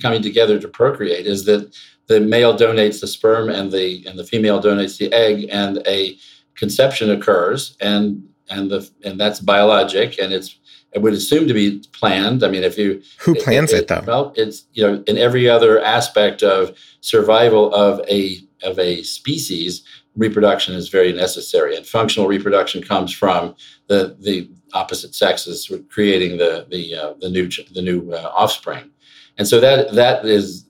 [0.00, 1.74] coming together to procreate is that
[2.08, 6.16] the male donates the sperm and the and the female donates the egg, and a
[6.54, 10.58] conception occurs and and the and that's biologic and it's
[10.92, 12.42] it would assume to be planned.
[12.42, 14.04] I mean, if you who plans it, it, though?
[14.06, 19.84] Well, it's you know in every other aspect of survival of a of a species,
[20.16, 23.54] reproduction is very necessary, and functional reproduction comes from
[23.88, 28.90] the the opposite sexes creating the the uh, the new the new uh, offspring,
[29.36, 30.64] and so that that is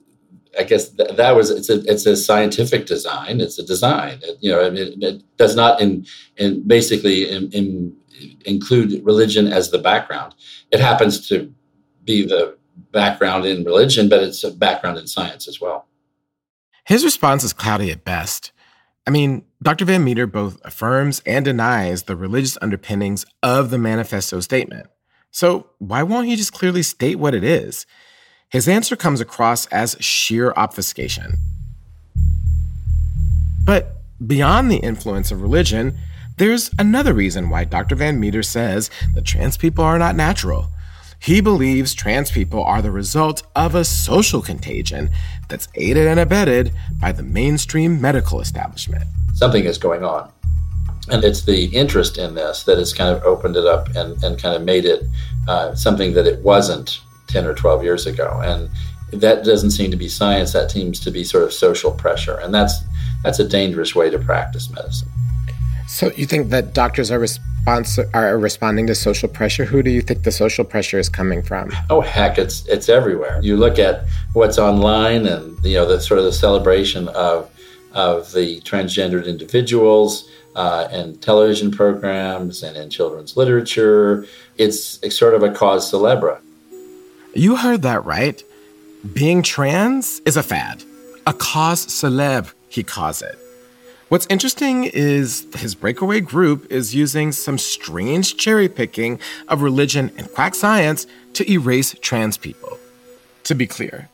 [0.59, 3.39] I guess th- that was it's a it's a scientific design.
[3.39, 4.19] It's a design.
[4.21, 7.95] It, you know, it, it, does not in in basically in, in
[8.45, 10.35] include religion as the background.
[10.71, 11.53] It happens to
[12.03, 12.57] be the
[12.91, 15.87] background in religion, but it's a background in science as well.
[16.85, 18.51] His response is cloudy at best.
[19.07, 19.85] I mean, Dr.
[19.85, 24.87] Van Meter both affirms and denies the religious underpinnings of the manifesto statement.
[25.31, 27.85] So why won't he just clearly state what it is?
[28.49, 31.33] His answer comes across as sheer obfuscation.
[33.63, 35.95] But beyond the influence of religion,
[36.37, 37.95] there's another reason why Dr.
[37.95, 40.69] Van Meter says that trans people are not natural.
[41.19, 45.11] He believes trans people are the result of a social contagion
[45.47, 49.03] that's aided and abetted by the mainstream medical establishment.
[49.35, 50.31] Something is going on.
[51.11, 54.41] And it's the interest in this that has kind of opened it up and, and
[54.41, 55.03] kind of made it
[55.47, 58.39] uh, something that it wasn't 10 or 12 years ago.
[58.43, 58.69] And
[59.21, 60.53] that doesn't seem to be science.
[60.53, 62.37] That seems to be sort of social pressure.
[62.37, 62.75] And that's,
[63.23, 65.09] that's a dangerous way to practice medicine.
[65.87, 69.65] So you think that doctors are response are responding to social pressure?
[69.65, 71.71] Who do you think the social pressure is coming from?
[71.89, 73.39] Oh heck, it's it's everywhere.
[73.41, 77.49] You look at what's online and you know the sort of the celebration of
[77.93, 84.25] of the transgendered individuals uh, in television programs and in children's literature.
[84.57, 86.41] It's, it's sort of a cause celebre.
[87.35, 88.43] You heard that right.
[89.13, 90.83] Being trans is a fad,
[91.27, 93.37] a cause célèbre, he calls it.
[94.09, 100.31] What's interesting is his breakaway group is using some strange cherry picking of religion and
[100.33, 102.79] quack science to erase trans people.
[103.43, 104.09] To be clear,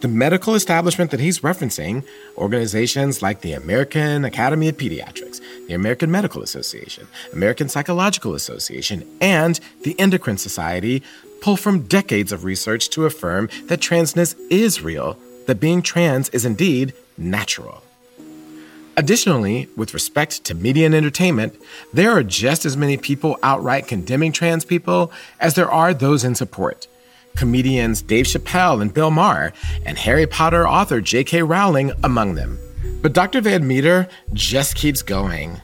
[0.00, 2.04] the medical establishment that he's referencing,
[2.38, 9.58] organizations like the American Academy of Pediatrics, the American Medical Association, American Psychological Association, and
[9.82, 11.02] the Endocrine Society,
[11.40, 16.44] pull from decades of research to affirm that transness is real, that being trans is
[16.44, 17.82] indeed natural.
[18.96, 21.54] Additionally, with respect to media and entertainment,
[21.92, 26.34] there are just as many people outright condemning trans people as there are those in
[26.34, 26.86] support.
[27.36, 29.52] Comedians Dave Chappelle and Bill Maher,
[29.86, 31.42] and Harry Potter author J.K.
[31.42, 32.58] Rowling among them.
[33.02, 33.40] But Dr.
[33.40, 35.60] Van Meter just keeps going.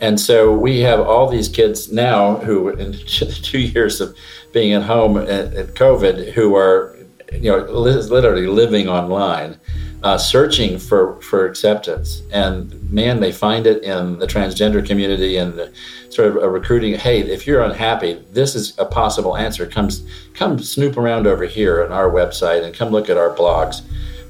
[0.00, 4.16] And so we have all these kids now who, in two years of
[4.52, 6.96] being at home at, COVID, who are
[7.32, 9.58] you know, literally living online,
[10.02, 12.22] uh, searching for for acceptance.
[12.32, 15.72] And man, they find it in the transgender community and the,
[16.10, 16.94] sort of a recruiting.
[16.94, 19.66] Hey, if you're unhappy, this is a possible answer.
[19.66, 19.90] Come
[20.34, 23.82] come snoop around over here on our website and come look at our blogs.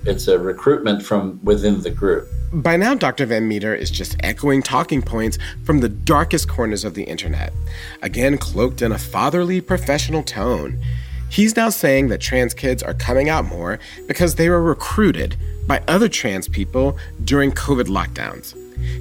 [0.04, 2.28] It's a recruitment from within the group.
[2.52, 3.26] By now, Dr.
[3.26, 7.52] Van Meter is just echoing talking points from the darkest corners of the internet,
[8.00, 10.82] again cloaked in a fatherly professional tone.
[11.28, 15.36] He's now saying that trans kids are coming out more because they were recruited
[15.66, 18.56] by other trans people during COVID lockdowns.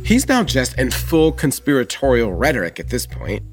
[0.06, 3.44] He's now just in full conspiratorial rhetoric at this point.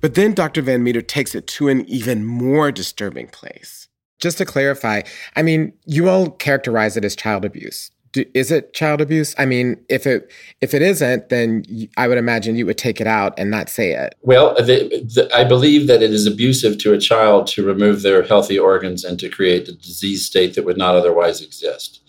[0.00, 0.62] But then Dr.
[0.62, 3.88] Van Meter takes it to an even more disturbing place.
[4.18, 5.02] Just to clarify,
[5.36, 7.90] I mean, you all characterize it as child abuse.
[8.12, 9.34] Do, is it child abuse?
[9.38, 10.30] I mean, if it
[10.60, 11.64] if it isn't, then
[11.96, 14.14] I would imagine you would take it out and not say it.
[14.22, 18.22] Well, the, the, I believe that it is abusive to a child to remove their
[18.22, 22.00] healthy organs and to create a disease state that would not otherwise exist.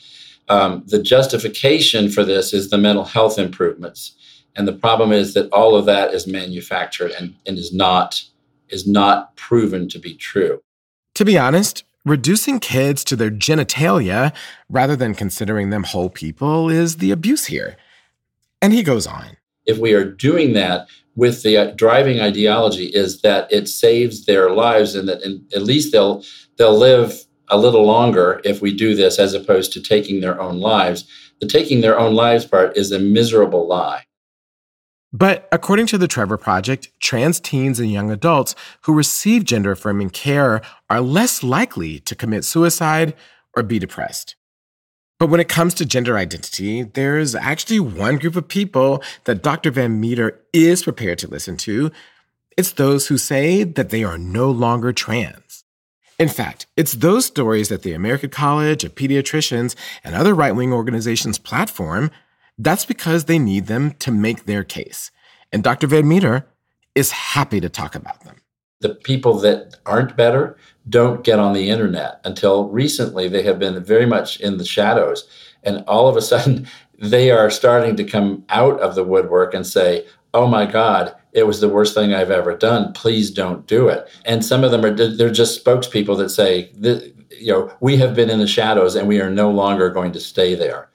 [0.48, 4.16] Um, the justification for this is the mental health improvements,
[4.56, 8.24] and the problem is that all of that is manufactured and, and is not
[8.70, 10.62] is not proven to be true.
[11.16, 14.34] To be honest, Reducing kids to their genitalia
[14.70, 17.76] rather than considering them whole people is the abuse here.
[18.62, 19.38] And he goes on.
[19.66, 24.52] If we are doing that with the uh, driving ideology is that it saves their
[24.52, 25.22] lives and that
[25.54, 26.24] at least they'll
[26.58, 30.60] they'll live a little longer if we do this as opposed to taking their own
[30.60, 31.06] lives.
[31.42, 34.06] The taking their own lives part is a miserable lie.
[35.12, 40.12] But according to the Trevor Project, trans teens and young adults who receive gender affirming
[40.12, 43.16] care are less likely to commit suicide
[43.56, 44.36] or be depressed.
[45.18, 49.72] But when it comes to gender identity, there's actually one group of people that Dr.
[49.72, 51.92] Van Meter is prepared to listen to.
[52.56, 55.66] It's those who say that they are no longer trans.
[56.20, 60.72] In fact, it's those stories that the American College of Pediatricians and other right wing
[60.72, 62.12] organizations platform
[62.60, 65.12] that's because they need them to make their case.
[65.52, 65.88] And Dr.
[65.88, 66.46] Van Meter
[66.94, 68.36] is happy to talk about them.
[68.82, 70.58] The people that aren't better
[70.88, 72.20] don't get on the internet.
[72.24, 75.28] Until recently, they have been very much in the shadows.
[75.64, 76.68] And all of a sudden,
[77.02, 81.48] they are starting to come out of the woodwork and say, oh my God, it
[81.48, 82.92] was the worst thing I've ever done.
[82.94, 84.08] Please don't do it.
[84.26, 86.72] And some of them are, they're just spokespeople that say,
[87.40, 90.20] you know, we have been in the shadows and we are no longer going to
[90.20, 90.89] stay there.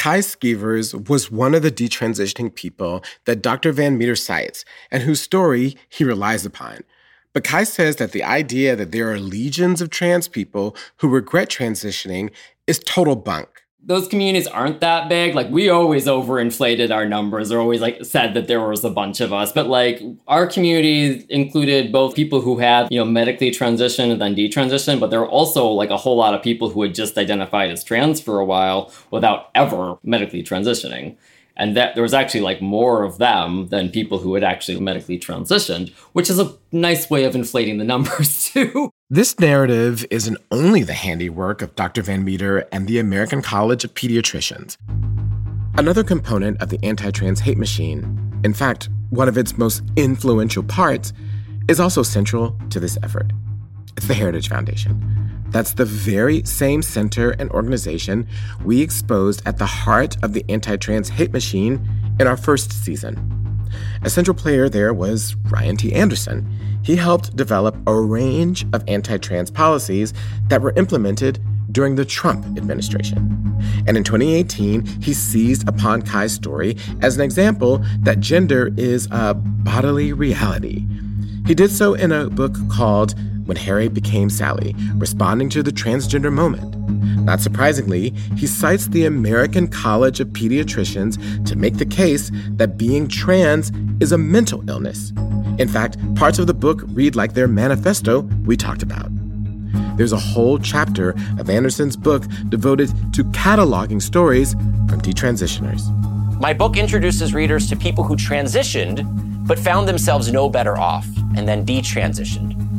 [0.00, 3.70] Ky Schevers was one of the detransitioning people that Dr.
[3.70, 6.84] Van Meter cites and whose story he relies upon.
[7.34, 11.50] But Ky says that the idea that there are legions of trans people who regret
[11.50, 12.30] transitioning
[12.66, 15.34] is total bunk those communities aren't that big.
[15.34, 19.20] Like we always overinflated our numbers or always like said that there was a bunch
[19.20, 19.52] of us.
[19.52, 24.34] But like our community included both people who had, you know, medically transitioned and then
[24.34, 27.70] detransitioned, but there were also like a whole lot of people who had just identified
[27.70, 31.16] as trans for a while without ever medically transitioning
[31.56, 35.18] and that there was actually like more of them than people who had actually medically
[35.18, 38.90] transitioned, which is a nice way of inflating the numbers too.
[39.12, 42.00] This narrative isn't only the handiwork of Dr.
[42.00, 44.76] Van Meter and the American College of Pediatricians.
[45.76, 50.62] Another component of the anti trans hate machine, in fact, one of its most influential
[50.62, 51.12] parts,
[51.68, 53.32] is also central to this effort.
[53.96, 55.42] It's the Heritage Foundation.
[55.48, 58.28] That's the very same center and organization
[58.64, 61.84] we exposed at the heart of the anti trans hate machine
[62.20, 63.39] in our first season.
[64.02, 65.92] A central player there was Ryan T.
[65.92, 66.48] Anderson.
[66.82, 70.14] He helped develop a range of anti trans policies
[70.48, 71.38] that were implemented
[71.72, 73.36] during the Trump administration.
[73.86, 79.34] And in 2018, he seized upon Ky's story as an example that gender is a
[79.34, 80.86] bodily reality.
[81.46, 83.14] He did so in a book called
[83.46, 86.76] when Harry became Sally, responding to the transgender moment.
[87.16, 93.08] Not surprisingly, he cites the American College of Pediatricians to make the case that being
[93.08, 95.12] trans is a mental illness.
[95.58, 99.10] In fact, parts of the book read like their manifesto we talked about.
[99.96, 104.54] There's a whole chapter of Anderson's book devoted to cataloging stories
[104.88, 105.82] from detransitioners.
[106.40, 109.06] My book introduces readers to people who transitioned
[109.46, 111.06] but found themselves no better off
[111.36, 112.69] and then detransitioned.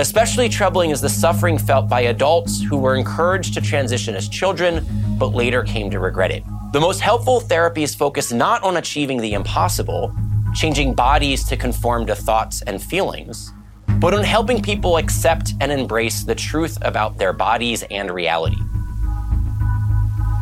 [0.00, 4.84] Especially troubling is the suffering felt by adults who were encouraged to transition as children,
[5.18, 6.42] but later came to regret it.
[6.72, 10.14] The most helpful therapies focus not on achieving the impossible,
[10.54, 13.52] changing bodies to conform to thoughts and feelings,
[13.98, 18.56] but on helping people accept and embrace the truth about their bodies and reality.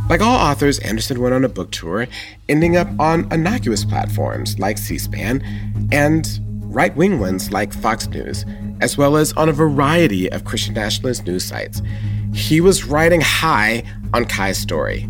[0.09, 2.07] Like all authors, Anderson went on a book tour,
[2.48, 5.42] ending up on innocuous platforms like C SPAN
[5.90, 8.44] and right wing ones like Fox News
[8.81, 11.83] as well as on a variety of Christian nationalist news sites.
[12.35, 15.09] He was riding high on Ky's story.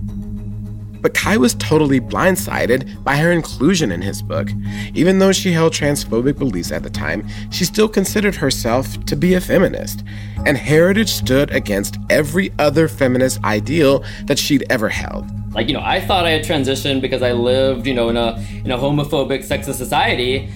[1.01, 4.51] But Ky was totally blindsided by her inclusion in his book.
[4.95, 9.35] Even though she held transphobic beliefs at the time, she still considered herself to be
[9.35, 10.05] a feminist.
[10.45, 15.27] And Heritage stood against every other feminist ideal that she'd ever held.
[15.55, 18.37] Like, you know, I thought I had transitioned because I lived, you know, in a
[18.64, 20.49] in a homophobic, sexist society.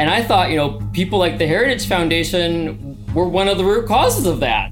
[0.00, 3.86] And I thought, you know, people like the Heritage Foundation were one of the root
[3.86, 4.70] causes of that.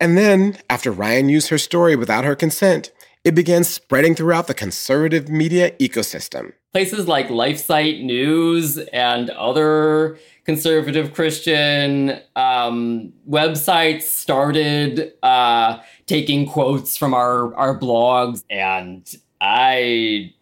[0.00, 2.92] And then, after Ryan used her story without her consent,
[3.24, 6.54] it began spreading throughout the conservative media ecosystem.
[6.72, 17.12] Places like LifeSite News and other conservative Christian um, websites started uh, taking quotes from
[17.12, 20.32] our, our blogs, and I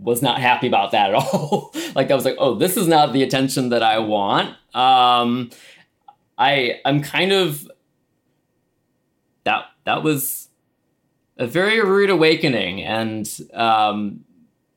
[0.00, 1.72] was not happy about that at all.
[1.94, 4.50] like I was like, oh, this is not the attention that I want.
[4.74, 5.50] Um,
[6.36, 7.68] I I'm kind of
[9.44, 10.48] that that was
[11.36, 14.24] a very rude awakening and um,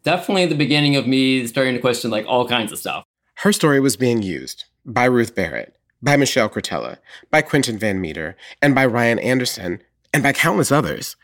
[0.04, 3.04] definitely the beginning of me starting to question like all kinds of stuff.
[3.36, 6.98] Her story was being used by Ruth Barrett, by Michelle Cretella,
[7.30, 9.82] by Quentin Van Meter, and by Ryan Anderson,
[10.14, 11.16] and by countless others.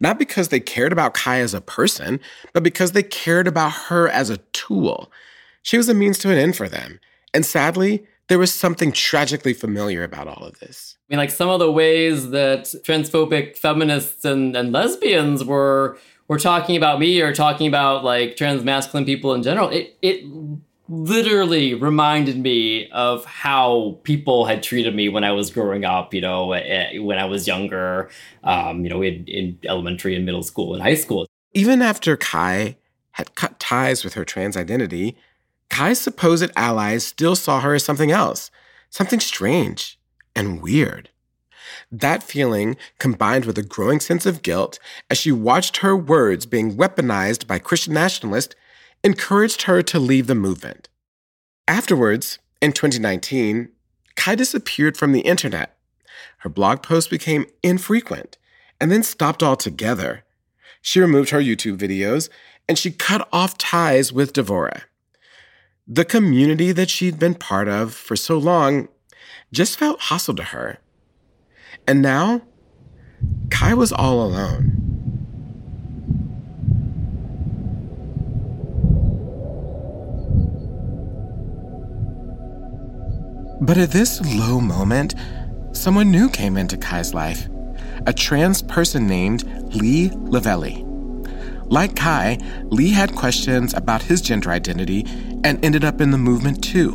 [0.00, 2.20] Not because they cared about Ky as a person,
[2.52, 5.10] but because they cared about her as a tool.
[5.62, 7.00] She was a means to an end for them.
[7.32, 10.96] And sadly, there was something tragically familiar about all of this.
[11.08, 16.38] I mean, like some of the ways that transphobic feminists and, and lesbians were were
[16.38, 20.24] talking about me or talking about like trans masculine people in general, it it
[20.88, 26.20] literally reminded me of how people had treated me when I was growing up, you
[26.20, 28.08] know, eh, when I was younger,
[28.44, 31.26] um, you know, in, in elementary and middle school and high school.
[31.54, 32.76] Even after Ky
[33.12, 35.16] had cut ties with her trans identity,
[35.70, 38.50] Ky's supposed allies still saw her as something else,
[38.90, 39.98] something strange
[40.34, 41.10] and weird.
[41.90, 44.78] That feeling, combined with a growing sense of guilt
[45.10, 48.54] as she watched her words being weaponized by Christian nationalists,
[49.06, 50.88] encouraged her to leave the movement.
[51.68, 53.68] Afterwards, in 2019,
[54.16, 55.78] Ky disappeared from the internet.
[56.38, 58.36] Her blog posts became infrequent
[58.80, 60.24] and then stopped altogether.
[60.82, 62.28] She removed her YouTube videos
[62.68, 64.82] and she cut off ties with Devora.
[65.86, 68.88] The community that she'd been part of for so long
[69.52, 70.78] just felt hostile to her.
[71.86, 72.42] And now,
[73.52, 74.85] Ky was all alone.
[83.60, 85.14] But at this low moment,
[85.72, 87.48] someone new came into Ky's life
[88.06, 89.42] a trans person named
[89.74, 90.84] Lee Leveille.
[91.64, 95.04] Like Ky, Lee had questions about his gender identity
[95.42, 96.92] and ended up in the movement too.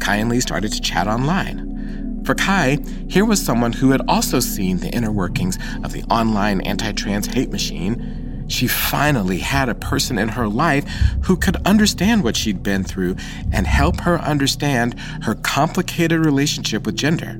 [0.00, 2.24] Ky and Lee started to chat online.
[2.24, 2.78] For Ky,
[3.08, 7.26] here was someone who had also seen the inner workings of the online anti trans
[7.26, 8.29] hate machine.
[8.50, 10.84] She finally had a person in her life
[11.24, 13.16] who could understand what she'd been through
[13.52, 17.38] and help her understand her complicated relationship with gender.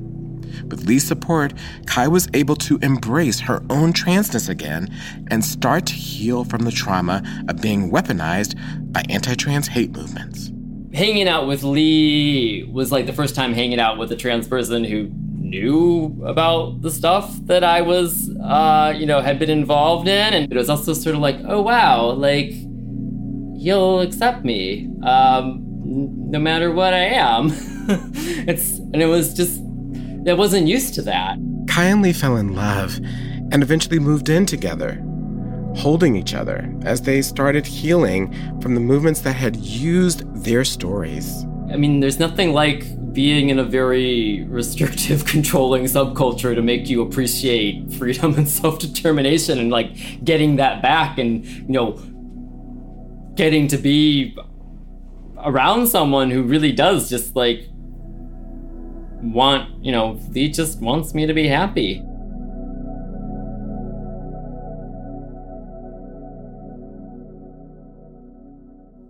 [0.69, 1.53] With Lee's support,
[1.85, 4.87] Ky was able to embrace her own transness again
[5.29, 8.55] and start to heal from the trauma of being weaponized
[8.93, 10.51] by anti trans hate movements.
[10.93, 14.83] Hanging out with Lee was like the first time hanging out with a trans person
[14.85, 15.11] who
[15.51, 20.33] knew about the stuff that I was, uh, you know, had been involved in.
[20.33, 22.51] And it was also sort of like, oh, wow, like,
[23.59, 25.61] he'll accept me um,
[26.31, 27.49] no matter what I am.
[28.47, 29.59] it's, and it was just
[30.25, 31.37] that wasn't used to that.
[31.67, 32.97] Ky and Lee fell in love
[33.51, 35.03] and eventually moved in together,
[35.75, 38.31] holding each other as they started healing
[38.61, 41.45] from the movements that had used their stories.
[41.71, 47.01] I mean, there's nothing like being in a very restrictive, controlling subculture to make you
[47.01, 51.91] appreciate freedom and self determination and like getting that back and, you know,
[53.35, 54.37] getting to be
[55.37, 57.67] around someone who really does just like
[59.21, 62.03] want, you know, he just wants me to be happy.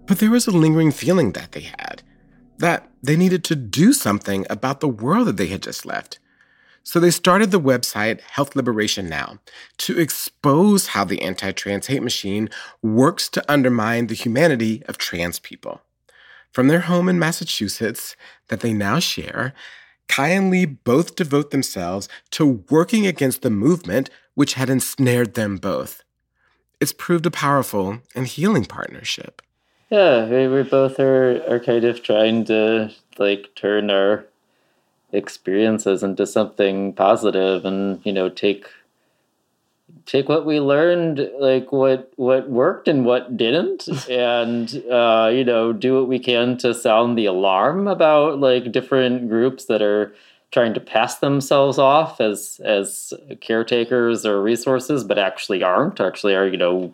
[0.08, 2.04] But there was a lingering feeling that they had
[2.62, 6.20] that they needed to do something about the world that they had just left.
[6.84, 9.39] So they started the website Health Liberation Now
[9.80, 12.49] to expose how the anti trans hate machine
[12.82, 15.82] works to undermine the humanity of trans people.
[16.51, 18.16] From their home in Massachusetts,
[18.47, 19.53] that they now share,
[20.07, 25.57] Ky and Lee both devote themselves to working against the movement which had ensnared them
[25.57, 26.03] both.
[26.80, 29.41] It's proved a powerful and healing partnership.
[29.92, 34.26] Yeah, we, we both are, are kind of trying to like turn our
[35.12, 38.68] experiences into something positive and, you know, take
[40.06, 45.74] take what we learned like what what worked and what didn't and uh, you know
[45.74, 50.14] do what we can to sound the alarm about like different groups that are
[50.52, 56.48] trying to pass themselves off as as caretakers or resources but actually aren't actually are
[56.48, 56.94] you know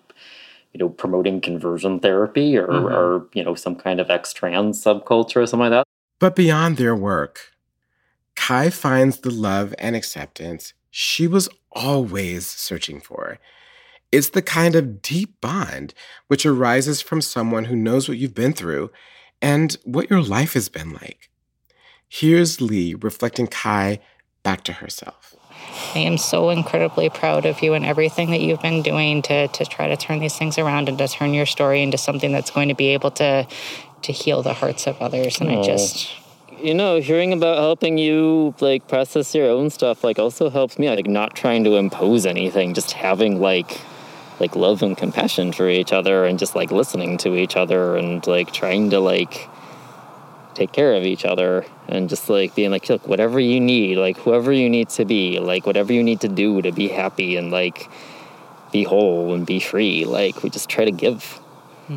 [0.77, 2.91] you know promoting conversion therapy or, Mhm.
[2.91, 5.85] or you know some kind of ex-trans subculture or something like that
[6.19, 7.51] But beyond their work,
[8.35, 13.39] Ky finds the love and acceptance she was always searching for.
[14.11, 15.93] It's the kind of deep bond
[16.27, 18.89] which arises from someone who knows what you've been through
[19.41, 21.29] and what your life has been like.
[22.07, 23.99] Here's Lee reflecting Ky
[24.43, 25.35] back to herself.
[25.95, 29.65] I am so incredibly proud of you and everything that you've been doing to, to
[29.65, 32.69] try to turn these things around and to turn your story into something that's going
[32.69, 33.47] to be able to
[34.03, 35.41] to heal the hearts of others.
[35.41, 35.63] And I oh.
[35.63, 36.13] just
[36.59, 40.89] you know hearing about helping you like process your own stuff like also helps me
[40.89, 43.79] like not trying to impose anything just having like
[44.39, 48.25] like love and compassion for each other and just like listening to each other and
[48.27, 49.47] like trying to like
[50.57, 54.17] take care of each other and just like being like look whatever you need like
[54.17, 57.51] whoever you need to be like whatever you need to do to be happy and
[57.51, 57.89] like
[58.71, 61.39] be whole and be free like we just try to give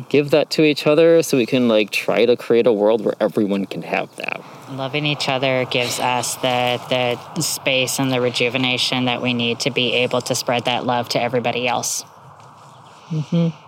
[0.09, 3.15] give that to each other so we can like try to create a world where
[3.19, 4.41] everyone can have that
[4.71, 6.79] loving each other gives us the
[7.35, 11.09] the space and the rejuvenation that we need to be able to spread that love
[11.09, 12.03] to everybody else.
[13.09, 13.60] mm-hmm.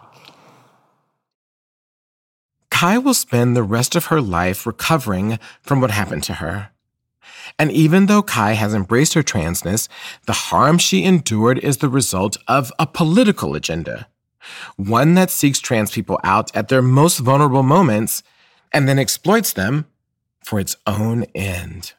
[2.84, 6.72] Ky will spend the rest of her life recovering from what happened to her.
[7.58, 9.88] And even though Ky has embraced her transness,
[10.26, 14.08] the harm she endured is the result of a political agenda.
[14.76, 18.22] One that seeks trans people out at their most vulnerable moments
[18.74, 19.86] and then exploits them
[20.44, 21.94] for its own end.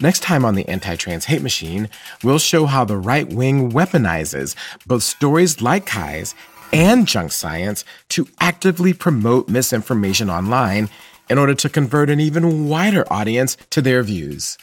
[0.00, 1.88] Next time on the Anti Trans Hate Machine,
[2.24, 4.56] we'll show how the right wing weaponizes
[4.86, 6.34] both stories like Ky's
[6.72, 10.88] and junk science to actively promote misinformation online
[11.28, 14.58] in order to convert an even wider audience to their views,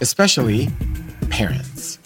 [0.00, 0.68] especially
[1.30, 1.98] parents.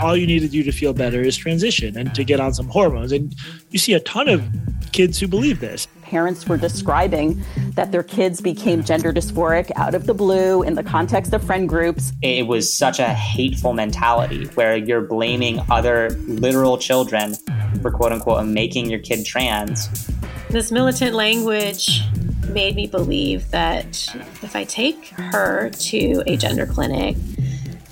[0.00, 2.68] All you need to do to feel better is transition and to get on some
[2.68, 3.12] hormones.
[3.12, 3.34] And
[3.70, 4.44] you see a ton of
[4.92, 5.86] kids who believe this.
[6.02, 7.42] Parents were describing
[7.74, 11.68] that their kids became gender dysphoric out of the blue in the context of friend
[11.68, 12.12] groups.
[12.22, 17.34] It was such a hateful mentality where you're blaming other literal children
[17.82, 20.08] for quote unquote making your kid trans.
[20.48, 22.00] This militant language
[22.48, 24.08] made me believe that
[24.42, 27.16] if I take her to a gender clinic,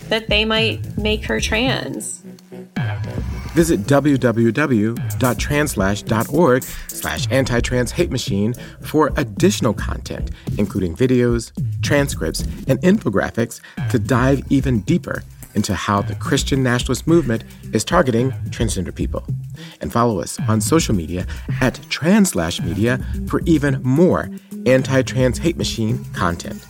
[0.08, 2.22] that they might make her trans.
[3.54, 8.52] Visit www.translash.org slash anti-trans hate machine
[8.82, 15.22] for additional content, including videos, transcripts, and infographics to dive even deeper
[15.56, 17.42] into how the Christian nationalist movement
[17.72, 19.24] is targeting transgender people.
[19.80, 21.26] And follow us on social media
[21.60, 24.30] at Translash Media for even more
[24.66, 26.64] anti-trans hate machine content.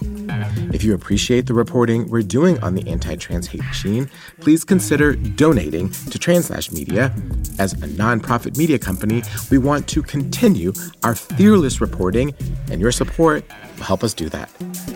[0.72, 4.11] If you appreciate the reporting we're doing on the Anti Trans Hate Machine,
[4.41, 7.14] please consider donating to Translash Media.
[7.59, 10.72] As a nonprofit media company, we want to continue
[11.03, 12.34] our fearless reporting,
[12.70, 13.45] and your support
[13.76, 14.53] will help us do that.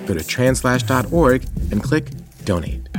[0.06, 2.10] Go to translash.org and click
[2.44, 2.89] donate.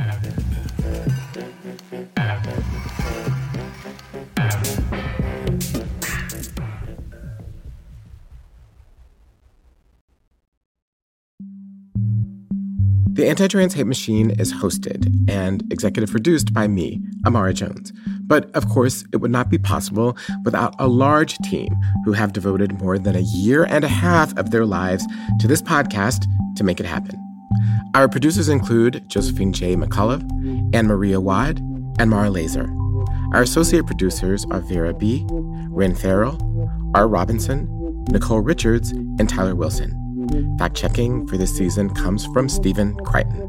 [13.14, 17.92] The Anti Trans Hate Machine is hosted and executive produced by me, Imara Jones.
[18.22, 21.68] But of course, it would not be possible without a large team
[22.06, 25.06] who have devoted more than a year and a half of their lives
[25.40, 26.24] to this podcast
[26.56, 27.18] to make it happen.
[27.94, 29.76] Our producers include Josephine J.
[29.76, 31.58] McCullough, Anne Maria Wad,
[31.98, 32.66] and Mara Laser.
[33.34, 36.38] Our associate producers are Vera B., Ren Farrell,
[36.94, 37.06] R.
[37.06, 37.68] Robinson,
[38.10, 40.01] Nicole Richards, and Tyler Wilson.
[40.58, 43.48] Fact checking for this season comes from Stephen Crichton.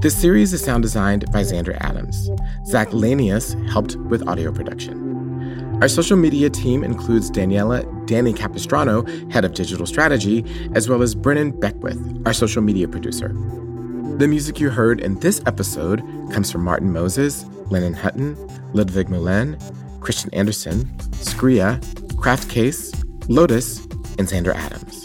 [0.00, 2.30] This series is sound designed by Xander Adams.
[2.66, 5.78] Zach Lanius helped with audio production.
[5.80, 10.44] Our social media team includes Daniela Danny Capistrano, head of digital strategy,
[10.74, 13.28] as well as Brennan Beckwith, our social media producer.
[14.18, 16.00] The music you heard in this episode
[16.32, 18.36] comes from Martin Moses, Lennon Hutton,
[18.74, 19.56] Ludwig Mullen,
[20.00, 21.80] Christian Anderson, Skria,
[22.18, 22.92] Craft Case,
[23.28, 23.78] Lotus,
[24.18, 24.99] and Xander Adams.